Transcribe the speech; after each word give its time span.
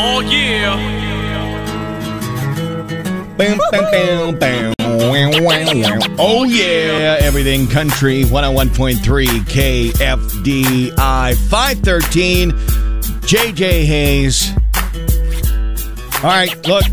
Oh 0.00 0.20
yeah. 0.20 0.76
Bam, 3.36 3.58
bam, 3.70 3.90
bam, 3.90 4.38
bam. 4.38 4.74
Wow, 4.78 5.30
wow, 5.30 5.64
wow. 5.74 5.98
Oh, 6.18 6.44
yeah. 6.44 7.18
Everything 7.20 7.66
Country 7.66 8.22
101.3 8.22 9.26
KFDI 9.92 11.36
513. 11.48 12.52
JJ 12.52 13.84
Hayes. 13.86 14.50
All 16.22 16.30
right, 16.30 16.66
look. 16.66 16.84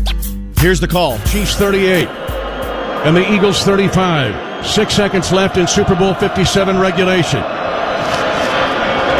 Here's 0.58 0.80
the 0.80 0.88
call. 0.88 1.18
Chiefs 1.26 1.54
38 1.54 2.08
and 2.08 3.16
the 3.16 3.32
Eagles 3.32 3.62
35. 3.62 4.66
Six 4.66 4.94
seconds 4.94 5.30
left 5.30 5.56
in 5.56 5.68
Super 5.68 5.94
Bowl 5.94 6.14
57 6.14 6.78
regulation. 6.78 7.40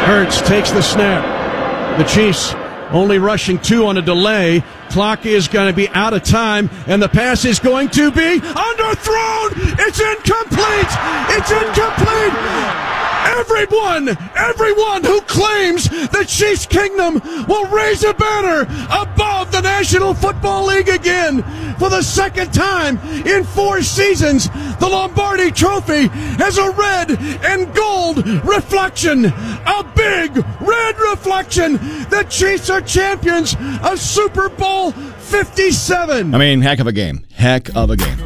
Hurts 0.07 0.41
takes 0.43 0.73
the 0.73 0.83
snap. 0.83 1.99
The 1.99 2.05
Chiefs 2.05 2.53
only 2.91 3.19
rushing 3.19 3.59
two 3.59 3.87
on 3.87 3.97
a 3.97 4.03
delay. 4.03 4.63
Clock 4.91 5.27
is 5.27 5.49
going 5.49 5.71
to 5.71 5.77
be 5.77 5.89
out 5.89 6.15
of 6.15 6.23
time, 6.23 6.71
and 6.87 7.03
the 7.03 7.09
pass 7.09 7.45
is 7.45 7.59
going 7.59 7.89
to 7.91 8.11
be 8.11 8.41
underthrown. 8.41 9.51
It's 9.79 10.01
incomplete. 10.01 10.93
It's 11.37 11.51
incomplete. 11.51 12.86
Everyone, 13.27 14.09
everyone 14.37 15.03
who 15.03 15.21
claims 15.23 15.89
the 15.89 16.25
Chiefs 16.27 16.65
Kingdom 16.65 17.21
will 17.49 17.67
raise 17.67 18.05
a 18.05 18.15
banner 18.15 18.63
above 18.89 19.51
the 19.51 19.61
National 19.63 20.15
Football 20.15 20.67
League 20.67 20.89
again 20.89 21.43
for 21.77 21.91
the 21.91 22.03
second 22.03 22.55
time 22.55 22.99
in 23.27 23.43
four 23.43 23.83
seasons. 23.83 24.49
The 24.79 24.89
Lombardi 24.89 25.51
Trophy 25.51 26.07
has 26.39 26.57
a 26.57 26.71
red 26.71 27.11
and 27.45 27.75
gold 27.75 28.25
reflection, 28.45 29.25
a 29.25 29.93
big 29.97 30.37
red 30.61 30.99
reflection. 30.99 31.73
The 32.09 32.25
Chiefs 32.29 32.71
are 32.71 32.81
champions 32.81 33.57
of 33.83 33.99
Super 33.99 34.49
Bowl 34.49 34.93
57. 34.93 36.33
I 36.33 36.39
mean, 36.39 36.61
heck 36.61 36.79
of 36.79 36.87
a 36.87 36.93
game. 36.93 37.27
Heck 37.35 37.75
of 37.75 37.91
a 37.91 37.97
game. 37.97 38.19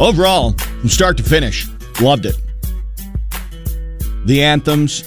Overall, 0.00 0.52
from 0.52 0.88
start 0.88 1.18
to 1.18 1.22
finish, 1.22 1.68
loved 2.00 2.24
it. 2.24 2.41
The 4.24 4.42
anthems, 4.42 5.02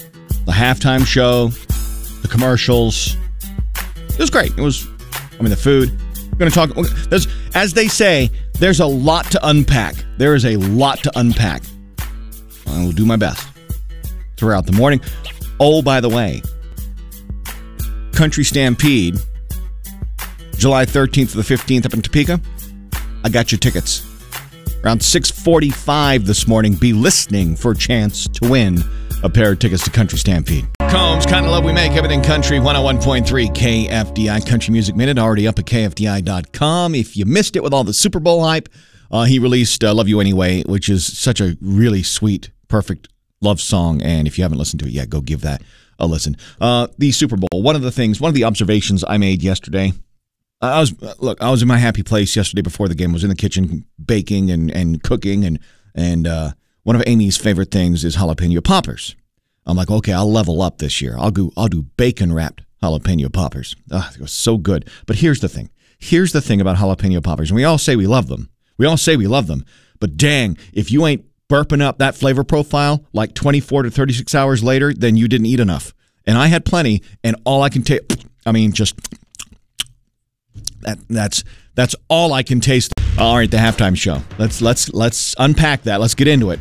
the 0.46 0.52
halftime 0.52 1.06
show, 1.06 1.48
the 2.22 2.28
commercials. 2.28 3.16
It 4.10 4.20
was 4.20 4.30
great. 4.30 4.52
It 4.52 4.62
was, 4.62 4.88
I 5.40 5.42
mean, 5.42 5.50
the 5.50 5.56
food. 5.56 5.92
We're 6.32 6.38
going 6.38 6.52
to 6.52 6.56
talk. 6.56 6.72
As 7.56 7.74
they 7.74 7.88
say, 7.88 8.30
there's 8.60 8.80
a 8.80 8.86
lot 8.86 9.26
to 9.32 9.40
unpack. 9.48 9.96
There 10.18 10.36
is 10.36 10.46
a 10.46 10.58
lot 10.58 11.02
to 11.04 11.12
unpack. 11.16 11.64
I 12.68 12.84
will 12.84 12.92
do 12.92 13.06
my 13.06 13.16
best 13.16 13.48
throughout 14.38 14.66
the 14.66 14.74
morning. 14.74 15.00
Oh, 15.60 15.82
by 15.82 16.02
the 16.02 16.10
way, 16.10 16.42
Country 18.14 18.44
Stampede, 18.44 19.18
July 20.58 20.86
13th 20.86 21.32
to 21.32 21.38
the 21.38 21.44
15th 21.44 21.86
up 21.86 21.94
in 21.94 22.02
Topeka. 22.02 22.42
I 23.24 23.30
got 23.30 23.52
your 23.52 23.60
tickets. 23.60 24.06
Around 24.84 25.00
6:45 25.00 26.26
this 26.26 26.48
morning, 26.48 26.76
be 26.76 26.92
listening 26.94 27.56
for 27.56 27.72
a 27.72 27.76
chance 27.76 28.28
to 28.28 28.50
win 28.50 28.84
a 29.24 29.30
pair 29.30 29.52
of 29.52 29.60
tickets 29.60 29.84
to 29.84 29.90
Country 29.90 30.18
Stampede. 30.18 30.68
Combs, 30.90 31.26
kind 31.26 31.46
of 31.46 31.52
love 31.52 31.64
we 31.64 31.74
make, 31.74 31.94
everything 31.94 32.22
country, 32.22 32.58
101.3 32.58 33.26
KFDI 33.54 34.48
Country 34.48 34.72
Music 34.72 34.96
Minute, 34.96 35.18
already 35.18 35.48
up 35.48 35.60
at 35.60 35.66
KFDI.com. 35.66 36.96
If 36.96 37.18
you 37.18 37.26
missed 37.26 37.56
it 37.56 37.64
with 37.64 37.74
all 37.74 37.84
the 37.84 37.94
Super 37.94 38.20
Bowl 38.20 38.44
hype, 38.44 38.70
uh, 39.12 39.24
he 39.24 39.40
released 39.40 39.84
uh, 39.84 39.94
Love 39.94 40.08
You 40.08 40.20
Anyway, 40.20 40.64
which 40.64 40.90
is 40.90 41.06
such 41.06 41.42
a 41.42 41.58
really 41.62 42.04
sweet, 42.04 42.52
perfect 42.68 43.08
love 43.42 43.62
song. 43.62 44.02
And 44.02 44.28
if 44.28 44.38
you 44.38 44.44
haven't 44.44 44.58
listened 44.58 44.80
to 44.82 44.88
it 44.88 44.92
yet, 44.92 45.10
go 45.10 45.22
give 45.22 45.42
that 45.42 45.62
a 46.00 46.08
listen. 46.08 46.36
Uh, 46.60 46.88
the 46.98 47.12
Super 47.12 47.38
Bowl, 47.38 47.62
one 47.62 47.76
of 47.76 47.82
the 47.82 47.92
things, 47.92 48.20
one 48.20 48.30
of 48.30 48.36
the 48.36 48.44
observations 48.44 49.04
I 49.08 49.18
made 49.18 49.42
yesterday. 49.42 49.94
I 50.62 50.80
was 50.80 50.94
look. 51.20 51.42
I 51.42 51.52
was 51.52 51.62
in 51.62 51.68
my 51.68 51.78
happy 51.78 52.02
place 52.02 52.36
yesterday 52.36 52.62
before 52.62 52.88
the 52.88 52.96
game. 52.96 53.12
I 53.12 53.14
was 53.14 53.24
in 53.24 53.30
the 53.30 53.36
kitchen 53.36 53.86
baking 54.04 54.50
and, 54.50 54.72
and 54.72 55.04
cooking, 55.04 55.44
and 55.44 55.60
and 55.94 56.26
uh, 56.26 56.52
one 56.86 56.96
of 56.96 57.02
Amy's 57.08 57.36
favorite 57.36 57.72
things 57.72 58.06
is 58.06 58.16
jalapeno 58.16 58.64
poppers. 58.64 59.16
I'm 59.66 59.76
like, 59.76 59.90
okay, 59.90 60.14
I'll 60.14 60.32
level 60.32 60.62
up 60.62 60.78
this 60.78 61.02
year. 61.02 61.16
I'll 61.18 61.32
do 61.32 61.52
I'll 61.58 61.68
do 61.68 61.88
bacon 61.98 62.32
wrapped 62.32 62.62
jalapeno 62.82 63.34
poppers. 63.34 63.76
Oh, 63.90 64.08
it 64.14 64.22
was 64.22 64.32
so 64.32 64.58
good. 64.58 64.88
But 65.08 65.16
here's 65.18 65.40
the 65.40 65.50
thing. 65.50 65.72
Here's 65.98 66.32
the 66.32 66.42
thing 66.42 66.62
about 66.62 66.78
jalapeno 66.78 67.24
poppers. 67.24 67.50
And 67.50 67.56
we 67.56 67.64
all 67.64 67.80
say 67.80 67.96
we 67.96 68.06
love 68.06 68.28
them. 68.28 68.52
We 68.78 68.86
all 68.86 68.98
say 68.98 69.16
we 69.18 69.26
love 69.26 69.48
them. 69.48 69.66
But 70.00 70.16
dang, 70.16 70.60
if 70.74 70.92
you 70.92 71.08
ain't 71.08 71.26
burping 71.50 71.82
up 71.82 71.98
that 71.98 72.16
flavor 72.16 72.44
profile 72.44 73.04
like 73.14 73.34
24 73.34 73.84
to 73.84 73.90
36 73.90 74.36
hours 74.36 74.64
later, 74.64 74.94
then 74.94 75.18
you 75.18 75.28
didn't 75.28 75.48
eat 75.48 75.60
enough. 75.60 75.92
And 76.28 76.38
I 76.38 76.48
had 76.48 76.66
plenty, 76.66 77.02
and 77.24 77.36
all 77.46 77.64
I 77.64 77.70
can 77.70 77.82
take, 77.82 78.02
I 78.46 78.52
mean, 78.52 78.74
just 78.74 78.96
that 80.82 81.00
that's 81.10 81.44
that's 81.74 81.96
all 82.10 82.32
I 82.32 82.44
can 82.44 82.60
taste. 82.60 82.94
All 83.18 83.38
right, 83.38 83.50
the 83.50 83.58
halftime 83.58 83.98
show. 83.98 84.22
Let's 84.38 84.62
let's 84.62 84.94
let's 84.94 85.34
unpack 85.40 85.84
that. 85.84 86.00
Let's 86.00 86.14
get 86.14 86.28
into 86.28 86.52
it. 86.52 86.60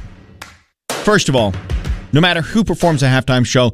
First 1.05 1.29
of 1.29 1.37
all, 1.37 1.53
no 2.15 2.21
matter 2.23 2.41
who 2.41 2.65
performs 2.65 3.03
a 3.03 3.07
halftime 3.07 3.45
show, 3.45 3.73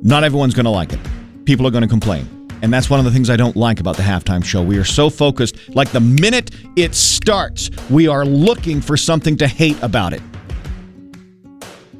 not 0.00 0.24
everyone's 0.24 0.54
going 0.54 0.64
to 0.64 0.70
like 0.70 0.90
it. 0.90 0.98
People 1.44 1.66
are 1.66 1.70
going 1.70 1.82
to 1.82 1.88
complain. 1.88 2.48
And 2.62 2.72
that's 2.72 2.88
one 2.88 2.98
of 2.98 3.04
the 3.04 3.10
things 3.10 3.28
I 3.28 3.36
don't 3.36 3.56
like 3.56 3.78
about 3.78 3.98
the 3.98 4.02
halftime 4.02 4.42
show. 4.42 4.62
We 4.62 4.78
are 4.78 4.84
so 4.84 5.10
focused, 5.10 5.56
like 5.68 5.90
the 5.90 6.00
minute 6.00 6.50
it 6.76 6.94
starts, 6.94 7.68
we 7.90 8.08
are 8.08 8.24
looking 8.24 8.80
for 8.80 8.96
something 8.96 9.36
to 9.36 9.46
hate 9.46 9.76
about 9.82 10.14
it. 10.14 10.22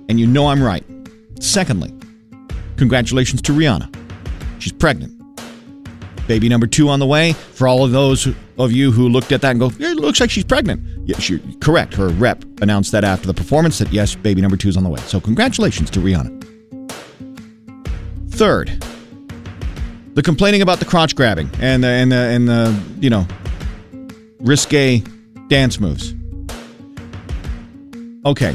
And 0.08 0.18
you 0.18 0.26
know 0.26 0.46
I'm 0.46 0.62
right. 0.62 0.86
Secondly, 1.38 1.92
congratulations 2.78 3.42
to 3.42 3.52
Rihanna. 3.52 3.94
She's 4.58 4.72
pregnant. 4.72 5.20
Baby 6.26 6.48
number 6.48 6.66
two 6.66 6.88
on 6.88 6.98
the 6.98 7.06
way. 7.06 7.34
For 7.34 7.68
all 7.68 7.84
of 7.84 7.90
those 7.90 8.26
of 8.56 8.72
you 8.72 8.90
who 8.90 9.06
looked 9.10 9.32
at 9.32 9.42
that 9.42 9.50
and 9.50 9.60
go, 9.60 9.66
it 9.66 9.96
looks 9.96 10.18
like 10.18 10.30
she's 10.30 10.44
pregnant. 10.44 10.99
Yes, 11.10 11.28
you're 11.28 11.40
correct. 11.60 11.94
Her 11.94 12.08
rep 12.08 12.44
announced 12.62 12.92
that 12.92 13.02
after 13.02 13.26
the 13.26 13.34
performance 13.34 13.78
that 13.80 13.92
yes, 13.92 14.14
baby 14.14 14.40
number 14.40 14.56
two 14.56 14.68
is 14.68 14.76
on 14.76 14.84
the 14.84 14.88
way. 14.88 15.00
So 15.00 15.18
congratulations 15.18 15.90
to 15.90 15.98
Rihanna. 15.98 16.38
Third, 18.28 18.68
the 20.14 20.22
complaining 20.22 20.62
about 20.62 20.78
the 20.78 20.84
crotch 20.84 21.16
grabbing 21.16 21.50
and 21.60 21.82
the, 21.82 21.88
and 21.88 22.12
the, 22.12 22.16
and 22.16 22.48
the 22.48 22.82
you 23.00 23.10
know 23.10 23.26
risque 24.38 25.02
dance 25.48 25.80
moves. 25.80 26.14
Okay, 28.24 28.54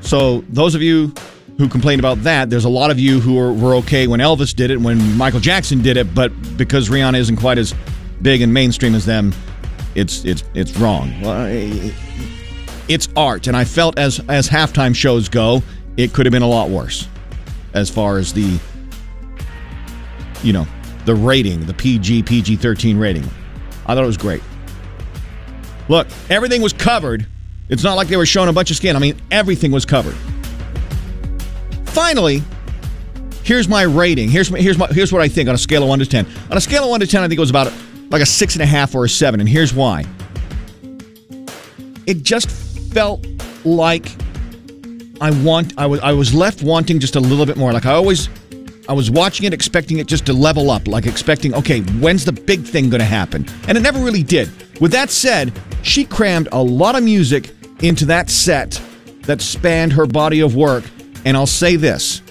so 0.00 0.40
those 0.48 0.74
of 0.74 0.82
you 0.82 1.14
who 1.58 1.68
complained 1.68 2.00
about 2.00 2.20
that. 2.24 2.50
There's 2.50 2.64
a 2.64 2.68
lot 2.68 2.90
of 2.90 2.98
you 2.98 3.20
who 3.20 3.34
were, 3.34 3.52
were 3.52 3.76
okay 3.76 4.08
when 4.08 4.18
Elvis 4.18 4.52
did 4.52 4.72
it, 4.72 4.80
when 4.80 5.16
Michael 5.16 5.38
Jackson 5.38 5.80
did 5.80 5.96
it, 5.96 6.12
but 6.12 6.32
because 6.56 6.88
Rihanna 6.88 7.18
isn't 7.18 7.36
quite 7.36 7.58
as 7.58 7.72
big 8.20 8.40
and 8.40 8.52
mainstream 8.52 8.96
as 8.96 9.06
them, 9.06 9.32
it's 9.94 10.24
it's 10.24 10.44
it's 10.54 10.76
wrong. 10.76 11.12
It's 12.88 13.08
art, 13.16 13.46
and 13.46 13.56
I 13.56 13.64
felt 13.64 13.98
as 13.98 14.20
as 14.28 14.48
halftime 14.48 14.94
shows 14.94 15.28
go, 15.28 15.62
it 15.96 16.12
could 16.12 16.26
have 16.26 16.32
been 16.32 16.42
a 16.42 16.48
lot 16.48 16.70
worse, 16.70 17.08
as 17.72 17.88
far 17.88 18.18
as 18.18 18.32
the 18.32 18.58
you 20.42 20.52
know 20.52 20.66
the 21.04 21.14
rating, 21.14 21.64
the 21.66 21.74
PG 21.74 22.24
PG 22.24 22.56
thirteen 22.56 22.98
rating. 22.98 23.24
I 23.86 23.94
thought 23.94 24.04
it 24.04 24.06
was 24.06 24.16
great. 24.16 24.42
Look, 25.88 26.06
everything 26.30 26.62
was 26.62 26.72
covered. 26.72 27.26
It's 27.68 27.82
not 27.82 27.94
like 27.94 28.08
they 28.08 28.16
were 28.16 28.26
showing 28.26 28.48
a 28.48 28.52
bunch 28.52 28.70
of 28.70 28.76
skin. 28.76 28.96
I 28.96 28.98
mean, 28.98 29.20
everything 29.30 29.70
was 29.70 29.84
covered. 29.84 30.16
Finally, 31.86 32.42
here's 33.42 33.68
my 33.68 33.82
rating. 33.82 34.28
Here's 34.28 34.50
my, 34.50 34.58
here's 34.58 34.76
my, 34.76 34.86
here's 34.88 35.12
what 35.12 35.22
I 35.22 35.28
think 35.28 35.48
on 35.48 35.54
a 35.54 35.58
scale 35.58 35.82
of 35.82 35.88
one 35.88 35.98
to 35.98 36.06
ten. 36.06 36.26
On 36.50 36.56
a 36.56 36.60
scale 36.60 36.84
of 36.84 36.90
one 36.90 37.00
to 37.00 37.06
ten, 37.06 37.22
I 37.22 37.28
think 37.28 37.38
it 37.38 37.40
was 37.40 37.50
about 37.50 37.72
like 38.14 38.22
a 38.22 38.26
six 38.26 38.54
and 38.54 38.62
a 38.62 38.66
half 38.66 38.94
or 38.94 39.04
a 39.04 39.08
seven, 39.08 39.40
and 39.40 39.48
here's 39.48 39.74
why. 39.74 40.04
It 42.06 42.22
just 42.22 42.48
felt 42.92 43.26
like 43.64 44.06
I 45.20 45.32
want 45.42 45.76
I 45.76 45.86
was 45.86 45.98
I 45.98 46.12
was 46.12 46.32
left 46.32 46.62
wanting 46.62 47.00
just 47.00 47.16
a 47.16 47.20
little 47.20 47.44
bit 47.44 47.56
more. 47.56 47.72
Like 47.72 47.86
I 47.86 47.92
always 47.92 48.28
I 48.88 48.92
was 48.92 49.10
watching 49.10 49.46
it 49.46 49.52
expecting 49.52 49.98
it 49.98 50.06
just 50.06 50.26
to 50.26 50.32
level 50.32 50.70
up, 50.70 50.86
like 50.86 51.06
expecting, 51.06 51.54
okay, 51.54 51.80
when's 51.80 52.24
the 52.24 52.30
big 52.30 52.62
thing 52.62 52.88
to 52.92 53.02
happen? 53.02 53.46
And 53.66 53.76
it 53.76 53.80
never 53.80 53.98
really 53.98 54.22
did. 54.22 54.48
With 54.80 54.92
that 54.92 55.10
said, 55.10 55.52
she 55.82 56.04
crammed 56.04 56.48
a 56.52 56.62
lot 56.62 56.94
of 56.94 57.02
music 57.02 57.50
into 57.82 58.04
that 58.06 58.30
set 58.30 58.80
that 59.22 59.40
spanned 59.40 59.92
her 59.92 60.06
body 60.06 60.38
of 60.38 60.54
work 60.54 60.84
and 61.24 61.36
I'll 61.36 61.46
say 61.46 61.74
this 61.74 62.22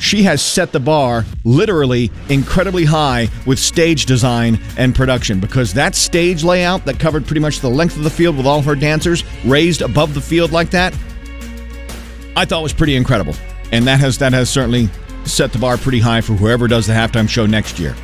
she 0.00 0.24
has 0.24 0.42
set 0.42 0.72
the 0.72 0.80
bar 0.80 1.24
literally 1.44 2.10
incredibly 2.28 2.84
high 2.84 3.28
with 3.46 3.58
stage 3.58 4.06
design 4.06 4.58
and 4.76 4.94
production 4.94 5.38
because 5.38 5.72
that 5.74 5.94
stage 5.94 6.42
layout 6.42 6.84
that 6.86 6.98
covered 6.98 7.24
pretty 7.26 7.40
much 7.40 7.60
the 7.60 7.70
length 7.70 7.96
of 7.96 8.02
the 8.02 8.10
field 8.10 8.36
with 8.36 8.46
all 8.46 8.62
her 8.62 8.74
dancers 8.74 9.22
raised 9.44 9.82
above 9.82 10.14
the 10.14 10.20
field 10.20 10.50
like 10.50 10.70
that 10.70 10.92
I 12.36 12.44
thought 12.44 12.62
was 12.62 12.72
pretty 12.72 12.96
incredible. 12.96 13.34
And 13.72 13.86
that 13.86 14.00
has 14.00 14.18
that 14.18 14.32
has 14.32 14.48
certainly 14.48 14.88
set 15.24 15.52
the 15.52 15.58
bar 15.58 15.76
pretty 15.76 16.00
high 16.00 16.20
for 16.20 16.32
whoever 16.32 16.66
does 16.68 16.86
the 16.86 16.92
halftime 16.92 17.28
show 17.28 17.46
next 17.46 17.78
year. 17.78 17.94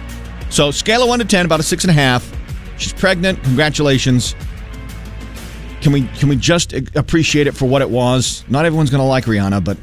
So 0.50 0.70
scale 0.70 1.02
of 1.02 1.08
1 1.08 1.20
to 1.20 1.24
10 1.24 1.46
about 1.46 1.60
a 1.60 1.62
six 1.62 1.84
and 1.84 1.90
a 1.90 1.94
half. 1.94 2.30
She's 2.78 2.92
pregnant. 2.92 3.42
Congratulations. 3.44 4.34
Can 5.80 5.92
we 5.92 6.06
can 6.18 6.28
we 6.28 6.36
just 6.36 6.72
appreciate 6.72 7.46
it 7.46 7.52
for 7.52 7.66
what 7.66 7.82
it 7.82 7.90
was? 7.90 8.44
Not 8.48 8.64
everyone's 8.64 8.90
going 8.90 9.02
to 9.02 9.06
like 9.06 9.24
Rihanna, 9.24 9.64
but 9.64 9.78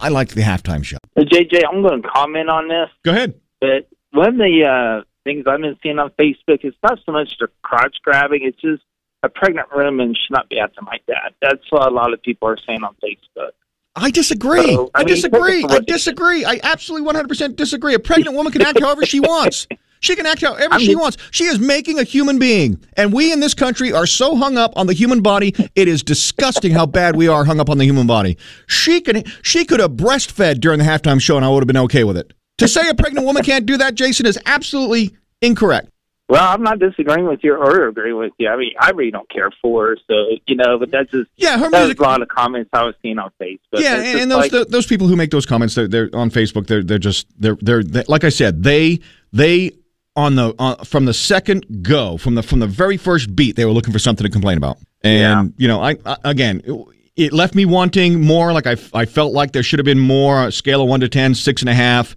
I 0.00 0.08
like 0.08 0.28
the 0.30 0.42
halftime 0.42 0.84
show. 0.84 0.97
JJ, 1.24 1.62
I'm 1.70 1.82
going 1.82 2.02
to 2.02 2.08
comment 2.08 2.48
on 2.48 2.68
this. 2.68 2.88
Go 3.04 3.12
ahead. 3.12 3.34
But 3.60 3.88
one 4.12 4.28
of 4.28 4.36
the 4.36 4.64
uh, 4.64 5.04
things 5.24 5.44
I've 5.46 5.60
been 5.60 5.76
seeing 5.82 5.98
on 5.98 6.10
Facebook 6.18 6.64
is 6.64 6.74
not 6.82 6.98
so 7.04 7.12
much 7.12 7.36
the 7.38 7.48
crotch 7.62 7.96
grabbing; 8.02 8.40
it's 8.42 8.60
just 8.60 8.82
a 9.22 9.28
pregnant 9.28 9.68
woman 9.74 10.14
should 10.14 10.32
not 10.32 10.48
be 10.48 10.58
acting 10.58 10.84
like 10.86 11.02
that. 11.08 11.34
That's 11.42 11.62
what 11.70 11.86
a 11.86 11.94
lot 11.94 12.12
of 12.12 12.22
people 12.22 12.48
are 12.48 12.58
saying 12.66 12.82
on 12.84 12.94
Facebook. 13.02 13.50
I 13.96 14.10
disagree. 14.10 14.74
So, 14.74 14.90
I 14.94 15.00
I 15.00 15.04
mean, 15.04 15.14
disagree. 15.14 15.64
I 15.68 15.80
disagree. 15.80 16.44
I 16.44 16.60
absolutely 16.62 17.12
100% 17.12 17.56
disagree. 17.56 17.94
A 17.94 17.98
pregnant 17.98 18.36
woman 18.36 18.52
can 18.52 18.62
act 18.62 18.80
however 18.80 19.04
she 19.04 19.20
wants. 19.20 19.66
She 20.00 20.16
can 20.16 20.26
act 20.26 20.42
however 20.42 20.74
I 20.74 20.78
she 20.78 20.94
wants. 20.94 21.16
She 21.30 21.44
is 21.44 21.58
making 21.58 21.98
a 21.98 22.04
human 22.04 22.38
being. 22.38 22.78
And 22.96 23.12
we 23.12 23.32
in 23.32 23.40
this 23.40 23.54
country 23.54 23.92
are 23.92 24.06
so 24.06 24.36
hung 24.36 24.56
up 24.56 24.72
on 24.76 24.86
the 24.86 24.92
human 24.92 25.22
body. 25.22 25.54
It 25.74 25.88
is 25.88 26.02
disgusting 26.02 26.72
how 26.72 26.86
bad 26.86 27.16
we 27.16 27.28
are 27.28 27.44
hung 27.44 27.60
up 27.60 27.68
on 27.70 27.78
the 27.78 27.84
human 27.84 28.06
body. 28.06 28.36
She 28.66 29.00
can 29.00 29.24
she 29.42 29.64
could 29.64 29.80
have 29.80 29.92
breastfed 29.92 30.60
during 30.60 30.78
the 30.78 30.84
halftime 30.84 31.20
show 31.20 31.36
and 31.36 31.44
I 31.44 31.48
would 31.48 31.62
have 31.62 31.66
been 31.66 31.76
okay 31.78 32.04
with 32.04 32.16
it. 32.16 32.32
To 32.58 32.68
say 32.68 32.88
a 32.88 32.94
pregnant 32.94 33.24
woman 33.26 33.42
can't 33.44 33.66
do 33.66 33.76
that, 33.76 33.94
Jason, 33.94 34.26
is 34.26 34.38
absolutely 34.44 35.16
incorrect. 35.40 35.90
Well, 36.28 36.44
I'm 36.46 36.62
not 36.62 36.78
disagreeing 36.78 37.26
with 37.26 37.40
you 37.42 37.54
or 37.54 37.88
agreeing 37.88 38.18
with 38.18 38.32
you. 38.36 38.48
I 38.48 38.56
mean, 38.56 38.72
I 38.78 38.90
really 38.90 39.10
don't 39.10 39.28
care 39.30 39.50
for 39.62 39.86
her, 39.88 39.96
so 40.06 40.36
you 40.46 40.56
know. 40.56 40.78
But 40.78 40.90
that's 40.90 41.10
just 41.10 41.30
Yeah, 41.36 41.52
her 41.56 41.70
that 41.70 41.78
was 41.78 41.80
music 41.86 42.00
a 42.00 42.02
lot 42.02 42.20
of 42.20 42.28
comments 42.28 42.68
I 42.74 42.84
was 42.84 42.94
seeing 43.00 43.18
on 43.18 43.30
Facebook. 43.40 43.80
yeah, 43.80 43.94
and, 44.02 44.20
and 44.20 44.30
those 44.30 44.38
like- 44.38 44.50
th 44.50 44.68
those 44.68 44.86
people 44.86 45.06
who 45.06 45.16
make 45.16 45.30
those 45.30 45.46
comments, 45.46 45.74
they're, 45.74 45.88
they're 45.88 46.10
on 46.12 46.30
Facebook. 46.30 46.66
They're 46.66 46.82
they're 46.82 46.98
just 46.98 47.28
they're 47.40 47.56
they're 47.62 47.82
they, 47.82 48.04
like 48.08 48.24
I 48.24 48.28
said, 48.28 48.62
they 48.62 49.00
they 49.32 49.72
on 50.18 50.34
the 50.34 50.52
on, 50.58 50.84
from 50.84 51.04
the 51.04 51.14
second 51.14 51.64
go 51.82 52.16
from 52.18 52.34
the 52.34 52.42
from 52.42 52.58
the 52.58 52.66
very 52.66 52.96
first 52.96 53.34
beat, 53.36 53.54
they 53.54 53.64
were 53.64 53.70
looking 53.70 53.92
for 53.92 54.00
something 54.00 54.24
to 54.24 54.30
complain 54.30 54.58
about. 54.58 54.78
And 55.04 55.54
you 55.56 55.68
know, 55.68 55.80
I, 55.80 55.96
I 56.04 56.16
again. 56.24 56.60
It, 56.64 56.94
it 57.16 57.32
left 57.32 57.56
me 57.56 57.64
wanting 57.64 58.24
more. 58.24 58.52
Like 58.52 58.68
I, 58.68 58.76
I 58.94 59.04
felt 59.04 59.32
like 59.32 59.50
there 59.50 59.64
should 59.64 59.80
have 59.80 59.84
been 59.84 59.98
more. 59.98 60.46
A 60.46 60.52
scale 60.52 60.82
of 60.82 60.88
one 60.88 61.00
to 61.00 61.08
ten, 61.08 61.34
six 61.34 61.62
and 61.62 61.68
a 61.68 61.74
half. 61.74 62.14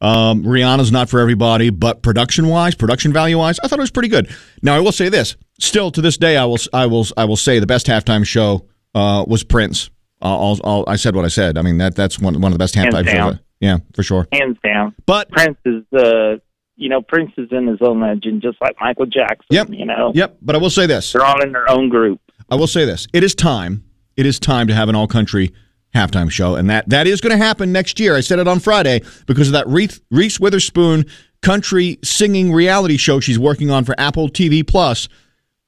Um, 0.00 0.44
Rihanna's 0.44 0.92
not 0.92 1.08
for 1.08 1.18
everybody, 1.18 1.70
but 1.70 2.02
production 2.02 2.46
wise, 2.46 2.76
production 2.76 3.12
value 3.12 3.38
wise, 3.38 3.58
I 3.64 3.68
thought 3.68 3.80
it 3.80 3.82
was 3.82 3.90
pretty 3.90 4.10
good. 4.10 4.30
Now 4.62 4.76
I 4.76 4.80
will 4.80 4.92
say 4.92 5.08
this: 5.08 5.36
still 5.58 5.90
to 5.90 6.00
this 6.00 6.16
day, 6.16 6.36
I 6.36 6.44
will, 6.44 6.58
I 6.72 6.86
will, 6.86 7.04
I 7.16 7.24
will 7.24 7.36
say 7.36 7.58
the 7.58 7.66
best 7.66 7.88
halftime 7.88 8.24
show 8.24 8.68
uh, 8.94 9.24
was 9.26 9.42
Prince. 9.42 9.90
I'll, 10.22 10.60
I'll, 10.62 10.84
I'll, 10.86 10.98
said 10.98 11.16
what 11.16 11.24
I 11.24 11.28
said. 11.28 11.58
I 11.58 11.62
mean 11.62 11.78
that 11.78 11.96
that's 11.96 12.20
one 12.20 12.40
one 12.40 12.52
of 12.52 12.58
the 12.58 12.62
best 12.62 12.76
halftime 12.76 13.08
shows. 13.08 13.38
Yeah, 13.58 13.78
for 13.94 14.04
sure. 14.04 14.28
hands 14.30 14.58
down. 14.62 14.94
But 15.04 15.30
Prince 15.30 15.58
is 15.64 15.82
uh 15.92 16.36
you 16.76 16.88
know 16.88 17.00
Prince 17.02 17.32
is 17.36 17.48
in 17.50 17.66
his 17.66 17.78
own 17.80 18.00
legend, 18.00 18.42
just 18.42 18.60
like 18.60 18.76
Michael 18.80 19.06
Jackson. 19.06 19.46
Yep. 19.50 19.68
You 19.70 19.86
know, 19.86 20.12
yep. 20.14 20.36
But 20.42 20.54
I 20.54 20.58
will 20.58 20.70
say 20.70 20.86
this: 20.86 21.12
they're 21.12 21.24
all 21.24 21.42
in 21.42 21.52
their 21.52 21.70
own 21.70 21.88
group. 21.88 22.20
I 22.50 22.56
will 22.56 22.66
say 22.66 22.84
this: 22.84 23.06
it 23.12 23.22
is 23.24 23.34
time. 23.34 23.84
It 24.16 24.26
is 24.26 24.38
time 24.38 24.66
to 24.68 24.74
have 24.74 24.88
an 24.88 24.94
all 24.94 25.06
country 25.08 25.52
halftime 25.94 26.30
show, 26.30 26.54
and 26.56 26.68
that 26.70 26.88
that 26.88 27.06
is 27.06 27.20
going 27.20 27.36
to 27.38 27.42
happen 27.44 27.72
next 27.72 27.98
year. 28.00 28.16
I 28.16 28.20
said 28.20 28.38
it 28.38 28.48
on 28.48 28.60
Friday 28.60 29.02
because 29.26 29.48
of 29.48 29.52
that 29.52 29.66
Reese, 29.68 30.00
Reese 30.10 30.38
Witherspoon 30.40 31.06
country 31.42 31.98
singing 32.02 32.52
reality 32.52 32.96
show 32.96 33.20
she's 33.20 33.38
working 33.38 33.70
on 33.70 33.84
for 33.84 33.94
Apple 33.98 34.28
TV 34.28 34.66
Plus, 34.66 35.08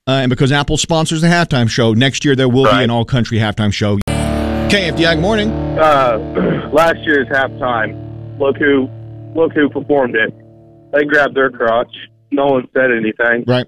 uh, 0.06 0.12
and 0.12 0.31
because 0.31 0.52
Apple 0.52 0.76
sponsors 0.76 1.20
the 1.20 1.29
halftime 1.29 1.69
show 1.69 1.93
next 1.93 2.25
year, 2.25 2.35
there 2.35 2.49
will 2.49 2.64
be 2.64 2.82
an 2.85 2.91
all 2.91 3.05
country 3.05 3.38
halftime 3.38 3.73
show. 3.73 3.99
KFDI, 4.69 5.14
good 5.14 5.20
morning. 5.20 5.50
uh, 5.79 6.19
last 6.73 6.99
year's 7.02 7.29
halftime. 7.29 8.02
Look 8.38 8.56
who, 8.56 8.88
look 9.35 9.52
who 9.52 9.69
performed 9.70 10.17
it. 10.17 10.35
They 10.96 11.04
grabbed 11.04 11.37
their 11.37 11.50
crotch. 11.50 11.94
No 12.31 12.46
one 12.46 12.69
said 12.72 12.90
anything. 12.90 13.44
Right. 13.46 13.66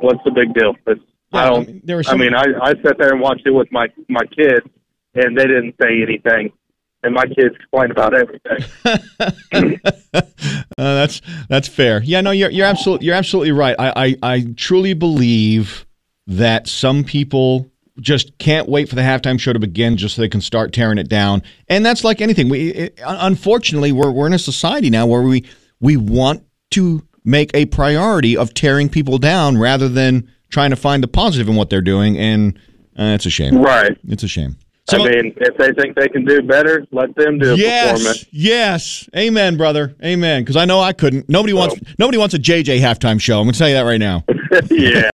What's 0.00 0.20
the 0.24 0.30
big 0.30 0.54
deal? 0.54 0.74
It's, 0.86 1.00
I 1.32 1.48
don't. 1.48 1.68
I 1.68 1.72
mean, 1.72 1.82
there 1.84 1.96
were 1.96 2.04
I 2.06 2.16
mean, 2.16 2.34
I, 2.34 2.44
I 2.62 2.74
sat 2.82 2.96
there 2.98 3.10
and 3.10 3.20
watched 3.20 3.46
it 3.46 3.50
with 3.50 3.70
my 3.70 3.88
my 4.08 4.24
kids, 4.24 4.66
and 5.14 5.36
they 5.36 5.44
didn't 5.44 5.74
say 5.80 6.02
anything. 6.02 6.52
And 7.04 7.14
my 7.14 7.26
kids 7.26 7.56
complained 7.58 7.90
about 7.90 8.14
everything. 8.14 8.70
uh, 10.14 10.22
that's 10.76 11.20
that's 11.48 11.68
fair. 11.68 12.00
Yeah, 12.02 12.20
no, 12.20 12.30
you're 12.30 12.50
you're 12.50 12.66
absolutely 12.66 13.06
you're 13.06 13.16
absolutely 13.16 13.52
right. 13.52 13.76
I, 13.78 13.92
I 13.96 14.16
I 14.22 14.46
truly 14.56 14.94
believe 14.94 15.86
that 16.26 16.68
some 16.68 17.04
people 17.04 17.70
just 18.00 18.38
can't 18.38 18.68
wait 18.68 18.88
for 18.88 18.94
the 18.94 19.02
halftime 19.02 19.38
show 19.38 19.52
to 19.52 19.58
begin 19.58 19.96
just 19.96 20.14
so 20.14 20.22
they 20.22 20.28
can 20.28 20.40
start 20.40 20.72
tearing 20.72 20.98
it 20.98 21.08
down. 21.08 21.42
And 21.68 21.84
that's 21.84 22.04
like 22.04 22.20
anything. 22.20 22.48
We 22.48 22.70
it, 22.70 23.00
unfortunately 23.04 23.92
we're 23.92 24.10
we're 24.10 24.26
in 24.26 24.32
a 24.32 24.38
society 24.38 24.88
now 24.88 25.06
where 25.06 25.22
we 25.22 25.44
we 25.80 25.96
want 25.96 26.44
to 26.72 27.02
make 27.24 27.50
a 27.54 27.66
priority 27.66 28.36
of 28.36 28.52
tearing 28.54 28.88
people 28.88 29.18
down 29.18 29.56
rather 29.58 29.88
than 29.88 30.28
trying 30.50 30.70
to 30.70 30.76
find 30.76 31.02
the 31.02 31.08
positive 31.08 31.48
in 31.48 31.54
what 31.56 31.70
they're 31.70 31.80
doing. 31.80 32.18
And 32.18 32.56
uh, 32.98 33.14
it's 33.14 33.26
a 33.26 33.30
shame. 33.30 33.62
right. 33.62 33.96
It's 34.08 34.22
a 34.22 34.28
shame. 34.28 34.56
I 34.90 34.98
mean, 34.98 35.32
if 35.36 35.56
they 35.56 35.72
think 35.72 35.94
they 35.96 36.08
can 36.08 36.24
do 36.24 36.42
better, 36.42 36.84
let 36.90 37.14
them 37.14 37.38
do 37.38 37.54
a 37.54 37.56
Yes, 37.56 37.92
performance. 37.92 38.26
yes, 38.32 39.08
amen, 39.16 39.56
brother, 39.56 39.94
amen. 40.04 40.42
Because 40.42 40.56
I 40.56 40.64
know 40.66 40.80
I 40.80 40.92
couldn't. 40.92 41.28
Nobody 41.30 41.52
wants. 41.54 41.76
Nobody 41.98 42.18
wants 42.18 42.34
a 42.34 42.38
JJ 42.38 42.80
halftime 42.80 43.18
show. 43.20 43.38
I'm 43.38 43.44
going 43.44 43.52
to 43.52 43.58
tell 43.58 43.68
you 43.68 43.74
that 43.76 43.82
right 43.82 44.00
now. 44.00 44.24
yeah. 44.70 45.08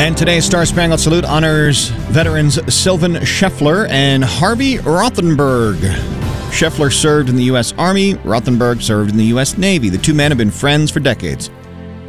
And 0.00 0.16
today's 0.16 0.44
Star 0.46 0.64
Spangled 0.64 1.00
Salute 1.00 1.24
honors 1.24 1.88
veterans 2.12 2.72
Sylvan 2.72 3.14
Scheffler 3.16 3.88
and 3.90 4.24
Harvey 4.24 4.76
Rothenberg. 4.78 6.17
Scheffler 6.50 6.92
served 6.92 7.28
in 7.28 7.36
the 7.36 7.44
U.S. 7.44 7.72
Army. 7.78 8.14
Rothenberg 8.14 8.82
served 8.82 9.10
in 9.10 9.16
the 9.16 9.26
U.S. 9.26 9.56
Navy. 9.56 9.88
The 9.88 9.98
two 9.98 10.14
men 10.14 10.30
have 10.30 10.38
been 10.38 10.50
friends 10.50 10.90
for 10.90 11.00
decades 11.00 11.50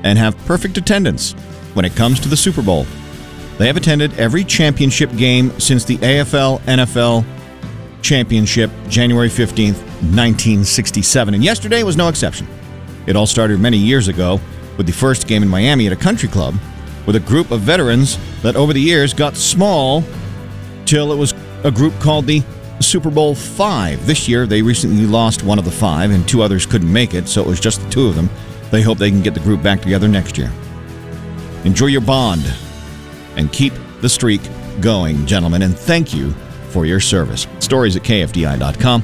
and 0.03 0.17
have 0.17 0.37
perfect 0.45 0.77
attendance 0.77 1.33
when 1.73 1.85
it 1.85 1.95
comes 1.95 2.19
to 2.21 2.29
the 2.29 2.37
Super 2.37 2.61
Bowl. 2.61 2.85
They 3.57 3.67
have 3.67 3.77
attended 3.77 4.17
every 4.17 4.43
championship 4.43 5.15
game 5.17 5.57
since 5.59 5.83
the 5.83 5.97
AFL 5.97 6.61
NFL 6.61 7.25
championship, 8.01 8.71
January 8.87 9.29
15th, 9.29 9.77
1967. 10.01 11.33
And 11.33 11.43
yesterday 11.43 11.83
was 11.83 11.97
no 11.97 12.07
exception. 12.07 12.47
It 13.05 13.15
all 13.15 13.27
started 13.27 13.59
many 13.59 13.77
years 13.77 14.07
ago 14.07 14.39
with 14.77 14.87
the 14.87 14.93
first 14.93 15.27
game 15.27 15.43
in 15.43 15.49
Miami 15.49 15.87
at 15.87 15.93
a 15.93 15.97
country 15.97 16.29
club 16.29 16.55
with 17.05 17.15
a 17.15 17.19
group 17.19 17.51
of 17.51 17.61
veterans 17.61 18.17
that 18.41 18.55
over 18.55 18.71
the 18.71 18.79
years 18.79 19.13
got 19.13 19.35
small 19.35 20.03
till 20.85 21.11
it 21.11 21.15
was 21.17 21.33
a 21.63 21.71
group 21.71 21.93
called 21.99 22.25
the 22.25 22.41
Super 22.79 23.09
Bowl 23.09 23.35
Five. 23.35 24.05
This 24.05 24.27
year, 24.27 24.47
they 24.47 24.61
recently 24.61 25.05
lost 25.05 25.43
one 25.43 25.59
of 25.59 25.65
the 25.65 25.71
five, 25.71 26.11
and 26.11 26.27
two 26.27 26.41
others 26.41 26.65
couldn't 26.65 26.91
make 26.91 27.13
it, 27.13 27.27
so 27.27 27.41
it 27.41 27.47
was 27.47 27.59
just 27.59 27.81
the 27.83 27.89
two 27.89 28.07
of 28.07 28.15
them. 28.15 28.29
They 28.71 28.81
hope 28.81 28.97
they 28.97 29.09
can 29.09 29.21
get 29.21 29.33
the 29.33 29.39
group 29.39 29.61
back 29.63 29.81
together 29.81 30.07
next 30.07 30.37
year. 30.37 30.51
Enjoy 31.65 31.87
your 31.87 32.01
bond 32.01 32.43
and 33.35 33.51
keep 33.51 33.73
the 34.01 34.09
streak 34.09 34.41
going, 34.81 35.25
gentlemen, 35.25 35.61
and 35.63 35.77
thank 35.77 36.13
you 36.13 36.31
for 36.69 36.85
your 36.85 36.99
service. 36.99 37.47
Stories 37.59 37.95
at 37.95 38.03
KFDI.com. 38.03 39.01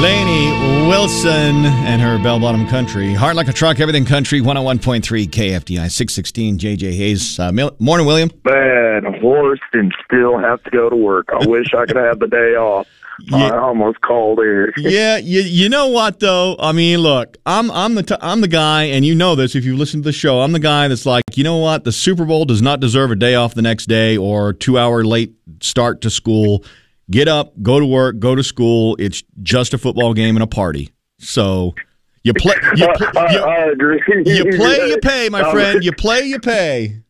Lainey 0.00 0.50
Wilson 0.88 1.66
and 1.66 2.00
her 2.00 2.16
bell 2.22 2.40
bottom 2.40 2.66
country. 2.66 3.12
Heart 3.12 3.36
like 3.36 3.48
a 3.48 3.52
truck, 3.52 3.80
everything 3.80 4.06
country, 4.06 4.40
101.3 4.40 5.02
KFDI, 5.28 5.90
616 5.90 6.58
JJ 6.58 6.96
Hayes. 6.96 7.38
Uh, 7.38 7.52
mil- 7.52 7.76
morning, 7.78 8.06
William. 8.06 8.30
Man, 8.46 9.04
hoarse 9.20 9.60
and 9.74 9.94
still 10.06 10.38
have 10.38 10.62
to 10.62 10.70
go 10.70 10.88
to 10.88 10.96
work. 10.96 11.28
I 11.38 11.46
wish 11.46 11.74
I 11.74 11.84
could 11.84 11.96
have 11.96 12.18
the 12.18 12.28
day 12.28 12.54
off. 12.54 12.88
I 13.34 13.50
almost 13.50 14.00
called 14.00 14.38
here. 14.38 14.72
yeah, 14.78 15.18
you, 15.18 15.42
you 15.42 15.68
know 15.68 15.88
what 15.88 16.20
though? 16.20 16.56
I 16.58 16.72
mean, 16.72 17.00
look, 17.00 17.36
I'm 17.44 17.70
I'm 17.70 17.94
the 17.94 18.02
t- 18.02 18.16
I'm 18.22 18.40
the 18.40 18.48
guy, 18.48 18.84
and 18.84 19.04
you 19.04 19.14
know 19.14 19.34
this 19.34 19.54
if 19.54 19.66
you 19.66 19.76
listen 19.76 20.00
to 20.00 20.08
the 20.08 20.12
show. 20.12 20.40
I'm 20.40 20.52
the 20.52 20.58
guy 20.58 20.88
that's 20.88 21.04
like, 21.04 21.24
you 21.34 21.44
know 21.44 21.58
what? 21.58 21.84
The 21.84 21.92
Super 21.92 22.24
Bowl 22.24 22.46
does 22.46 22.62
not 22.62 22.80
deserve 22.80 23.10
a 23.10 23.16
day 23.16 23.34
off 23.34 23.54
the 23.54 23.60
next 23.60 23.86
day 23.86 24.16
or 24.16 24.54
two 24.54 24.78
hour 24.78 25.04
late 25.04 25.34
start 25.60 26.00
to 26.00 26.08
school. 26.10 26.64
Get 27.10 27.26
up, 27.28 27.60
go 27.62 27.80
to 27.80 27.86
work, 27.86 28.18
go 28.18 28.34
to 28.34 28.42
school. 28.42 28.96
It's 28.98 29.22
just 29.42 29.74
a 29.74 29.78
football 29.78 30.14
game 30.14 30.36
and 30.36 30.42
a 30.42 30.46
party. 30.46 30.90
So 31.18 31.74
you 32.22 32.32
play, 32.34 32.54
you, 32.76 32.86
I, 32.86 32.96
pl- 32.96 33.18
I, 33.18 33.32
you, 33.32 33.38
I 33.40 33.56
agree. 33.72 34.00
you 34.26 34.44
play, 34.56 34.88
you 34.90 34.98
pay, 34.98 35.28
my 35.28 35.42
Um, 35.42 35.52
friend. 35.52 35.84
You 35.84 35.92
play, 35.92 36.22
you 36.24 36.38
pay. 36.38 37.00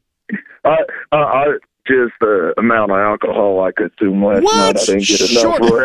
I, 0.65 0.77
I, 1.13 1.17
I 1.17 1.45
just 1.87 2.13
the 2.21 2.55
amount 2.57 2.93
of 2.93 2.99
alcohol 2.99 3.63
I 3.63 3.73
consumed 3.73 4.23
last 4.23 4.43
What? 4.43 4.55
night. 4.77 4.81
I 4.81 4.85
didn't 4.99 5.07
get 5.07 5.31